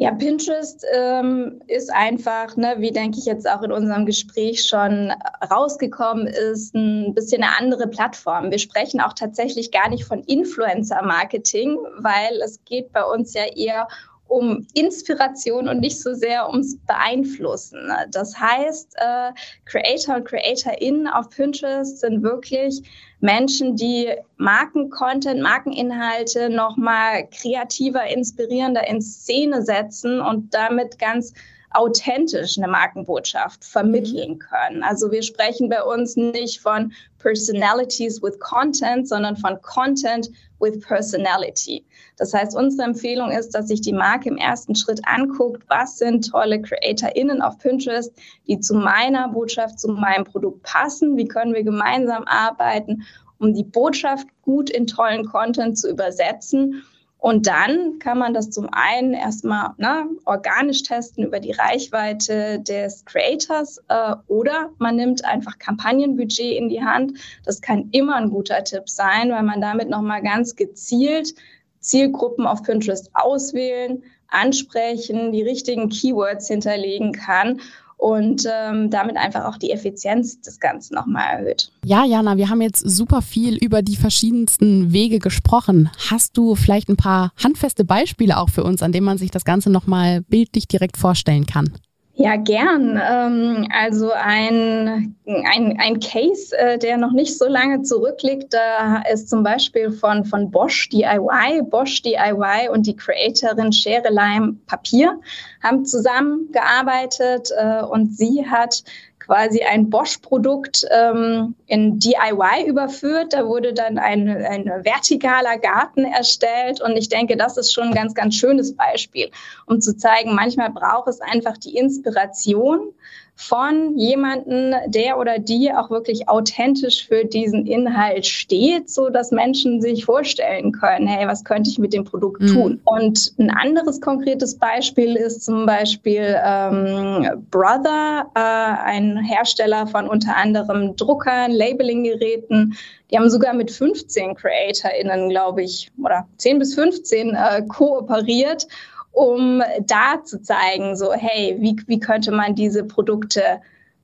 Ja, 0.00 0.12
Pinterest 0.12 0.86
ähm, 0.94 1.60
ist 1.66 1.92
einfach, 1.92 2.56
ne, 2.56 2.76
wie 2.78 2.92
denke 2.92 3.18
ich 3.18 3.26
jetzt 3.26 3.50
auch 3.50 3.62
in 3.62 3.72
unserem 3.72 4.06
Gespräch 4.06 4.64
schon 4.64 5.12
rausgekommen 5.50 6.28
ist, 6.28 6.72
ein 6.76 7.14
bisschen 7.14 7.42
eine 7.42 7.58
andere 7.58 7.88
Plattform. 7.88 8.52
Wir 8.52 8.60
sprechen 8.60 9.00
auch 9.00 9.12
tatsächlich 9.12 9.72
gar 9.72 9.88
nicht 9.90 10.04
von 10.04 10.22
Influencer-Marketing, 10.22 11.78
weil 11.98 12.40
es 12.44 12.64
geht 12.64 12.92
bei 12.92 13.02
uns 13.02 13.34
ja 13.34 13.42
eher 13.56 13.88
um 14.28 14.66
Inspiration 14.74 15.68
und 15.68 15.80
nicht 15.80 16.00
so 16.00 16.14
sehr 16.14 16.48
ums 16.48 16.76
Beeinflussen. 16.86 17.90
Das 18.10 18.38
heißt, 18.38 18.94
äh, 18.96 19.32
Creator 19.64 20.16
und 20.16 20.24
CreatorInnen 20.24 21.08
auf 21.08 21.30
Pinterest 21.30 22.00
sind 22.00 22.22
wirklich 22.22 22.82
Menschen, 23.20 23.74
die 23.74 24.12
Markencontent, 24.36 25.40
Markeninhalte 25.42 26.50
nochmal 26.50 27.26
kreativer, 27.30 28.06
inspirierender 28.06 28.86
in 28.86 29.02
Szene 29.02 29.62
setzen 29.62 30.20
und 30.20 30.54
damit 30.54 30.98
ganz 30.98 31.32
authentisch 31.70 32.56
eine 32.56 32.68
Markenbotschaft 32.68 33.64
vermitteln 33.64 34.32
mhm. 34.32 34.38
können. 34.38 34.82
Also 34.82 35.10
wir 35.10 35.22
sprechen 35.22 35.68
bei 35.68 35.82
uns 35.82 36.16
nicht 36.16 36.60
von 36.60 36.92
Personalities 37.18 38.22
with 38.22 38.38
Content, 38.40 39.08
sondern 39.08 39.36
von 39.36 39.60
Content 39.60 40.30
with 40.60 40.80
Personality. 40.80 41.84
Das 42.16 42.34
heißt, 42.34 42.56
unsere 42.56 42.88
Empfehlung 42.88 43.30
ist, 43.30 43.50
dass 43.50 43.68
sich 43.68 43.80
die 43.80 43.92
Marke 43.92 44.28
im 44.28 44.36
ersten 44.36 44.74
Schritt 44.74 45.00
anguckt, 45.06 45.62
was 45.68 45.98
sind 45.98 46.30
tolle 46.30 46.60
CreatorInnen 46.60 47.42
auf 47.42 47.58
Pinterest, 47.58 48.12
die 48.46 48.60
zu 48.60 48.74
meiner 48.74 49.28
Botschaft, 49.28 49.78
zu 49.78 49.88
meinem 49.88 50.24
Produkt 50.24 50.62
passen, 50.62 51.16
wie 51.16 51.28
können 51.28 51.54
wir 51.54 51.62
gemeinsam 51.62 52.24
arbeiten, 52.24 53.02
um 53.38 53.54
die 53.54 53.64
Botschaft 53.64 54.26
gut 54.42 54.70
in 54.70 54.86
tollen 54.86 55.24
Content 55.26 55.78
zu 55.78 55.90
übersetzen 55.90 56.82
und 57.18 57.48
dann 57.48 57.98
kann 57.98 58.18
man 58.18 58.32
das 58.32 58.50
zum 58.50 58.68
einen 58.70 59.12
erstmal 59.12 59.70
ne, 59.76 60.08
organisch 60.24 60.84
testen 60.84 61.24
über 61.24 61.40
die 61.40 61.50
Reichweite 61.50 62.60
des 62.60 63.04
Creators 63.04 63.82
äh, 63.88 64.14
oder 64.28 64.70
man 64.78 64.94
nimmt 64.94 65.24
einfach 65.24 65.58
Kampagnenbudget 65.58 66.56
in 66.56 66.68
die 66.68 66.82
Hand. 66.82 67.18
Das 67.44 67.60
kann 67.60 67.88
immer 67.90 68.14
ein 68.14 68.30
guter 68.30 68.62
Tipp 68.62 68.88
sein, 68.88 69.32
weil 69.32 69.42
man 69.42 69.60
damit 69.60 69.90
nochmal 69.90 70.22
ganz 70.22 70.54
gezielt 70.54 71.34
Zielgruppen 71.80 72.46
auf 72.46 72.62
Pinterest 72.62 73.10
auswählen, 73.14 74.04
ansprechen, 74.28 75.32
die 75.32 75.42
richtigen 75.42 75.88
Keywords 75.88 76.46
hinterlegen 76.46 77.12
kann 77.12 77.60
und 77.98 78.44
ähm, 78.50 78.90
damit 78.90 79.16
einfach 79.16 79.44
auch 79.44 79.58
die 79.58 79.72
Effizienz 79.72 80.40
des 80.40 80.60
Ganzen 80.60 80.94
nochmal 80.94 81.38
erhöht. 81.38 81.70
Ja, 81.84 82.04
Jana, 82.04 82.36
wir 82.36 82.48
haben 82.48 82.62
jetzt 82.62 82.78
super 82.78 83.20
viel 83.22 83.56
über 83.56 83.82
die 83.82 83.96
verschiedensten 83.96 84.92
Wege 84.92 85.18
gesprochen. 85.18 85.90
Hast 86.08 86.36
du 86.38 86.54
vielleicht 86.54 86.88
ein 86.88 86.96
paar 86.96 87.32
handfeste 87.42 87.84
Beispiele 87.84 88.38
auch 88.38 88.48
für 88.48 88.62
uns, 88.62 88.82
an 88.82 88.92
denen 88.92 89.04
man 89.04 89.18
sich 89.18 89.30
das 89.30 89.44
Ganze 89.44 89.68
nochmal 89.68 90.22
bildlich 90.22 90.68
direkt 90.68 90.96
vorstellen 90.96 91.44
kann? 91.44 91.72
Ja, 92.20 92.34
gern. 92.34 93.00
Ähm, 93.00 93.68
also 93.72 94.10
ein, 94.10 95.14
ein, 95.24 95.78
ein 95.78 96.00
Case, 96.00 96.52
äh, 96.58 96.76
der 96.76 96.96
noch 96.96 97.12
nicht 97.12 97.38
so 97.38 97.46
lange 97.46 97.82
zurückliegt, 97.82 98.52
da 98.52 99.04
ist 99.12 99.30
zum 99.30 99.44
Beispiel 99.44 99.92
von, 99.92 100.24
von 100.24 100.50
Bosch 100.50 100.88
DIY. 100.88 101.62
Bosch 101.70 102.02
DIY 102.02 102.70
und 102.72 102.88
die 102.88 102.96
Creatorin 102.96 103.72
Schere 103.72 104.12
Leim 104.12 104.60
Papier 104.66 105.20
haben 105.62 105.84
zusammengearbeitet 105.84 107.50
äh, 107.56 107.82
und 107.82 108.12
sie 108.16 108.44
hat 108.44 108.82
quasi 109.18 109.62
ein 109.62 109.90
Bosch-Produkt 109.90 110.86
ähm, 110.90 111.54
in 111.66 111.98
DIY 111.98 112.66
überführt. 112.66 113.32
Da 113.32 113.46
wurde 113.46 113.72
dann 113.72 113.98
ein, 113.98 114.28
ein 114.28 114.70
vertikaler 114.84 115.58
Garten 115.58 116.04
erstellt. 116.04 116.80
Und 116.80 116.96
ich 116.96 117.08
denke, 117.08 117.36
das 117.36 117.56
ist 117.56 117.72
schon 117.72 117.88
ein 117.88 117.94
ganz, 117.94 118.14
ganz 118.14 118.34
schönes 118.34 118.74
Beispiel, 118.74 119.30
um 119.66 119.80
zu 119.80 119.96
zeigen, 119.96 120.34
manchmal 120.34 120.70
braucht 120.70 121.08
es 121.08 121.20
einfach 121.20 121.58
die 121.58 121.76
Inspiration 121.76 122.92
von 123.40 123.96
jemanden, 123.96 124.74
der 124.88 125.16
oder 125.16 125.38
die 125.38 125.72
auch 125.72 125.90
wirklich 125.90 126.28
authentisch 126.28 127.06
für 127.06 127.24
diesen 127.24 127.66
Inhalt 127.66 128.26
steht, 128.26 128.90
so 128.90 129.10
dass 129.10 129.30
Menschen 129.30 129.80
sich 129.80 130.06
vorstellen 130.06 130.72
können, 130.72 131.06
hey, 131.06 131.24
was 131.28 131.44
könnte 131.44 131.70
ich 131.70 131.78
mit 131.78 131.92
dem 131.92 132.02
Produkt 132.02 132.42
mhm. 132.42 132.46
tun? 132.48 132.80
Und 132.84 133.32
ein 133.38 133.50
anderes 133.50 134.00
konkretes 134.00 134.58
Beispiel 134.58 135.14
ist 135.14 135.44
zum 135.44 135.66
Beispiel 135.66 136.36
ähm, 136.44 137.46
Brother, 137.52 138.26
äh, 138.34 138.40
ein 138.40 139.18
Hersteller 139.18 139.86
von 139.86 140.08
unter 140.08 140.36
anderem 140.36 140.96
Druckern, 140.96 141.52
Labeling-Geräten. 141.52 142.76
Die 143.08 143.16
haben 143.16 143.30
sogar 143.30 143.54
mit 143.54 143.70
15 143.70 144.34
CreatorInnen, 144.34 145.28
glaube 145.28 145.62
ich, 145.62 145.92
oder 146.02 146.26
10 146.38 146.58
bis 146.58 146.74
15 146.74 147.36
äh, 147.36 147.62
kooperiert 147.68 148.66
um 149.12 149.62
da 149.86 150.22
zu 150.24 150.40
zeigen, 150.42 150.96
so, 150.96 151.12
hey, 151.12 151.56
wie, 151.60 151.76
wie 151.86 152.00
könnte 152.00 152.30
man 152.30 152.54
diese 152.54 152.84
Produkte 152.84 153.60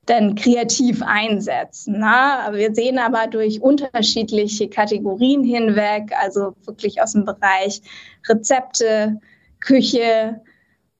denn 0.07 0.35
kreativ 0.35 1.01
einsetzen. 1.01 1.95
Na? 1.99 2.49
Wir 2.53 2.73
sehen 2.73 2.99
aber 2.99 3.27
durch 3.27 3.61
unterschiedliche 3.61 4.69
Kategorien 4.69 5.43
hinweg, 5.43 6.11
also 6.21 6.53
wirklich 6.65 7.01
aus 7.01 7.13
dem 7.13 7.25
Bereich 7.25 7.81
Rezepte, 8.27 9.19
Küche, 9.59 10.41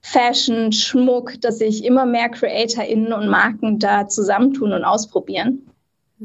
Fashion, 0.02 0.72
Schmuck, 0.72 1.40
dass 1.42 1.60
sich 1.60 1.84
immer 1.84 2.06
mehr 2.06 2.30
CreatorInnen 2.30 3.14
und 3.14 3.28
Marken 3.28 3.80
da 3.80 4.08
zusammentun 4.08 4.74
und 4.74 4.84
ausprobieren. 4.84 5.70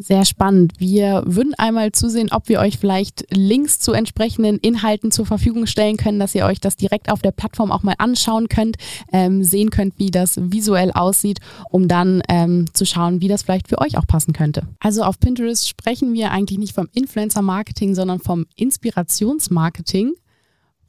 Sehr 0.03 0.25
spannend. 0.25 0.73
Wir 0.79 1.23
würden 1.27 1.53
einmal 1.59 1.93
zusehen, 1.93 2.33
ob 2.33 2.49
wir 2.49 2.61
euch 2.61 2.79
vielleicht 2.79 3.27
Links 3.31 3.81
zu 3.81 3.93
entsprechenden 3.93 4.57
Inhalten 4.57 5.11
zur 5.11 5.27
Verfügung 5.27 5.67
stellen 5.67 5.99
können, 5.99 6.19
dass 6.19 6.35
ihr 6.35 6.47
euch 6.47 6.59
das 6.59 6.77
direkt 6.77 7.13
auf 7.13 7.21
der 7.21 7.33
Plattform 7.33 7.71
auch 7.71 7.83
mal 7.83 7.97
anschauen 7.99 8.49
könnt, 8.49 8.77
ähm, 9.13 9.45
sehen 9.45 9.69
könnt, 9.69 9.99
wie 9.99 10.11
das 10.11 10.41
visuell 10.41 10.91
aussieht, 10.93 11.41
um 11.69 11.87
dann 11.87 12.23
ähm, 12.31 12.65
zu 12.73 12.87
schauen, 12.87 13.21
wie 13.21 13.29
das 13.29 13.43
vielleicht 13.43 13.69
für 13.69 13.79
euch 13.79 13.99
auch 13.99 14.07
passen 14.07 14.33
könnte. 14.33 14.63
Also 14.79 15.03
auf 15.03 15.21
Pinterest 15.21 15.69
sprechen 15.69 16.15
wir 16.15 16.31
eigentlich 16.31 16.59
nicht 16.59 16.75
vom 16.75 16.89
Influencer-Marketing, 16.95 17.95
sondern 17.95 18.21
vom 18.21 18.47
Inspirationsmarketing 18.57 20.15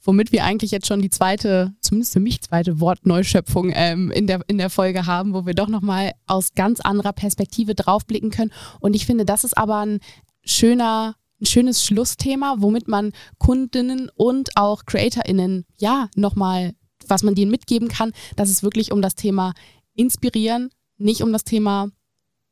womit 0.03 0.31
wir 0.31 0.43
eigentlich 0.43 0.71
jetzt 0.71 0.87
schon 0.87 1.01
die 1.01 1.09
zweite, 1.09 1.73
zumindest 1.79 2.13
für 2.13 2.19
mich 2.19 2.41
zweite 2.41 2.79
Wortneuschöpfung 2.79 3.71
ähm, 3.73 4.11
in, 4.11 4.27
der, 4.27 4.41
in 4.47 4.57
der 4.57 4.69
Folge 4.69 5.05
haben, 5.05 5.33
wo 5.33 5.45
wir 5.45 5.53
doch 5.53 5.67
nochmal 5.67 6.11
aus 6.27 6.53
ganz 6.55 6.79
anderer 6.79 7.13
Perspektive 7.13 7.75
draufblicken 7.75 8.31
können. 8.31 8.51
Und 8.79 8.95
ich 8.95 9.05
finde, 9.05 9.25
das 9.25 9.43
ist 9.43 9.57
aber 9.57 9.79
ein 9.85 9.99
schöner, 10.43 11.15
ein 11.39 11.45
schönes 11.45 11.85
Schlussthema, 11.85 12.55
womit 12.59 12.87
man 12.87 13.11
Kundinnen 13.37 14.09
und 14.15 14.51
auch 14.55 14.85
CreatorInnen 14.85 15.65
ja 15.77 16.09
nochmal, 16.15 16.73
was 17.07 17.23
man 17.23 17.35
denen 17.35 17.51
mitgeben 17.51 17.87
kann, 17.87 18.11
dass 18.35 18.49
es 18.49 18.63
wirklich 18.63 18.91
um 18.91 19.01
das 19.01 19.15
Thema 19.15 19.53
inspirieren, 19.95 20.69
nicht 20.97 21.21
um 21.21 21.31
das 21.31 21.43
Thema 21.43 21.89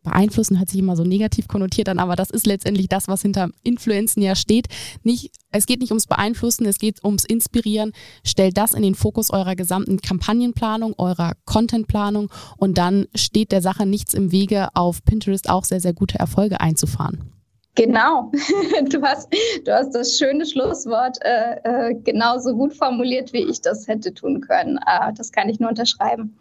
beeinflussen 0.03 0.59
hört 0.59 0.69
sich 0.69 0.79
immer 0.79 0.95
so 0.95 1.03
negativ 1.03 1.47
konnotiert 1.47 1.89
an, 1.89 1.99
aber 1.99 2.15
das 2.15 2.29
ist 2.29 2.45
letztendlich 2.45 2.87
das, 2.87 3.07
was 3.07 3.21
hinter 3.21 3.49
Influenzen 3.63 4.21
ja 4.21 4.35
steht. 4.35 4.67
Nicht, 5.03 5.31
es 5.51 5.65
geht 5.65 5.81
nicht 5.81 5.91
ums 5.91 6.07
Beeinflussen, 6.07 6.65
es 6.65 6.77
geht 6.77 7.03
ums 7.03 7.25
Inspirieren. 7.25 7.91
Stellt 8.23 8.57
das 8.57 8.73
in 8.73 8.81
den 8.81 8.95
Fokus 8.95 9.31
eurer 9.31 9.55
gesamten 9.55 10.01
Kampagnenplanung, 10.01 10.93
eurer 10.97 11.33
Contentplanung 11.45 12.31
und 12.57 12.77
dann 12.77 13.07
steht 13.15 13.51
der 13.51 13.61
Sache 13.61 13.85
nichts 13.85 14.13
im 14.13 14.31
Wege, 14.31 14.69
auf 14.73 15.03
Pinterest 15.03 15.49
auch 15.49 15.63
sehr, 15.63 15.81
sehr 15.81 15.93
gute 15.93 16.19
Erfolge 16.19 16.61
einzufahren. 16.61 17.33
Genau, 17.75 18.31
du 18.89 19.01
hast, 19.01 19.33
du 19.63 19.73
hast 19.73 19.95
das 19.95 20.17
schöne 20.17 20.45
Schlusswort 20.45 21.17
äh, 21.21 21.55
äh, 21.63 21.95
genauso 22.03 22.53
gut 22.53 22.73
formuliert, 22.73 23.31
wie 23.31 23.43
ich 23.49 23.61
das 23.61 23.87
hätte 23.87 24.13
tun 24.13 24.41
können. 24.41 24.77
Äh, 24.85 25.13
das 25.13 25.31
kann 25.31 25.47
ich 25.47 25.59
nur 25.59 25.69
unterschreiben. 25.69 26.37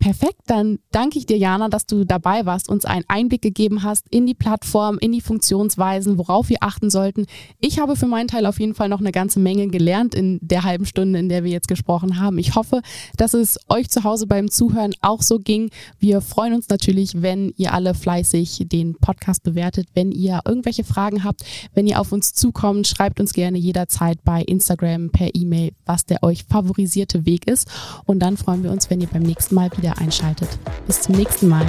Perfekt, 0.00 0.40
dann 0.48 0.80
danke 0.90 1.18
ich 1.18 1.24
dir, 1.24 1.38
Jana, 1.38 1.70
dass 1.70 1.86
du 1.86 2.04
dabei 2.04 2.44
warst, 2.44 2.68
uns 2.68 2.84
einen 2.84 3.06
Einblick 3.08 3.40
gegeben 3.40 3.84
hast 3.84 4.06
in 4.10 4.26
die 4.26 4.34
Plattform, 4.34 4.98
in 4.98 5.12
die 5.12 5.22
Funktionsweisen, 5.22 6.18
worauf 6.18 6.50
wir 6.50 6.58
achten 6.60 6.90
sollten. 6.90 7.24
Ich 7.58 7.78
habe 7.78 7.96
für 7.96 8.06
meinen 8.06 8.28
Teil 8.28 8.44
auf 8.44 8.60
jeden 8.60 8.74
Fall 8.74 8.90
noch 8.90 9.00
eine 9.00 9.12
ganze 9.12 9.40
Menge 9.40 9.68
gelernt 9.68 10.14
in 10.14 10.40
der 10.42 10.64
halben 10.64 10.84
Stunde, 10.84 11.18
in 11.20 11.30
der 11.30 11.42
wir 11.42 11.52
jetzt 11.52 11.68
gesprochen 11.68 12.20
haben. 12.20 12.36
Ich 12.36 12.54
hoffe, 12.54 12.82
dass 13.16 13.32
es 13.32 13.58
euch 13.70 13.88
zu 13.88 14.04
Hause 14.04 14.26
beim 14.26 14.50
Zuhören 14.50 14.92
auch 15.00 15.22
so 15.22 15.38
ging. 15.38 15.70
Wir 15.98 16.20
freuen 16.20 16.52
uns 16.52 16.68
natürlich, 16.68 17.22
wenn 17.22 17.54
ihr 17.56 17.72
alle 17.72 17.94
fleißig 17.94 18.66
den 18.66 18.96
Podcast 18.96 19.42
bewertet, 19.42 19.88
wenn 19.94 20.12
ihr 20.12 20.40
irgendwelche 20.44 20.84
Fragen 20.84 21.24
habt, 21.24 21.44
wenn 21.72 21.86
ihr 21.86 21.98
auf 21.98 22.12
uns 22.12 22.34
zukommt, 22.34 22.88
schreibt 22.88 23.20
uns 23.20 23.32
gerne 23.32 23.56
jederzeit 23.56 24.22
bei 24.22 24.42
Instagram 24.42 25.10
per 25.10 25.34
E-Mail, 25.34 25.72
was 25.86 26.04
der 26.04 26.22
euch 26.22 26.44
favorisierte 26.44 27.24
Weg 27.24 27.48
ist. 27.48 27.70
Und 28.04 28.18
dann 28.18 28.36
freuen 28.36 28.64
wir 28.64 28.70
uns, 28.70 28.90
wenn 28.90 29.00
ihr 29.00 29.08
beim 29.08 29.22
nächsten 29.22 29.54
Mal 29.54 29.70
wieder 29.94 30.00
einschaltet. 30.00 30.48
Bis 30.86 31.02
zum 31.02 31.14
nächsten 31.16 31.48
Mal. 31.48 31.66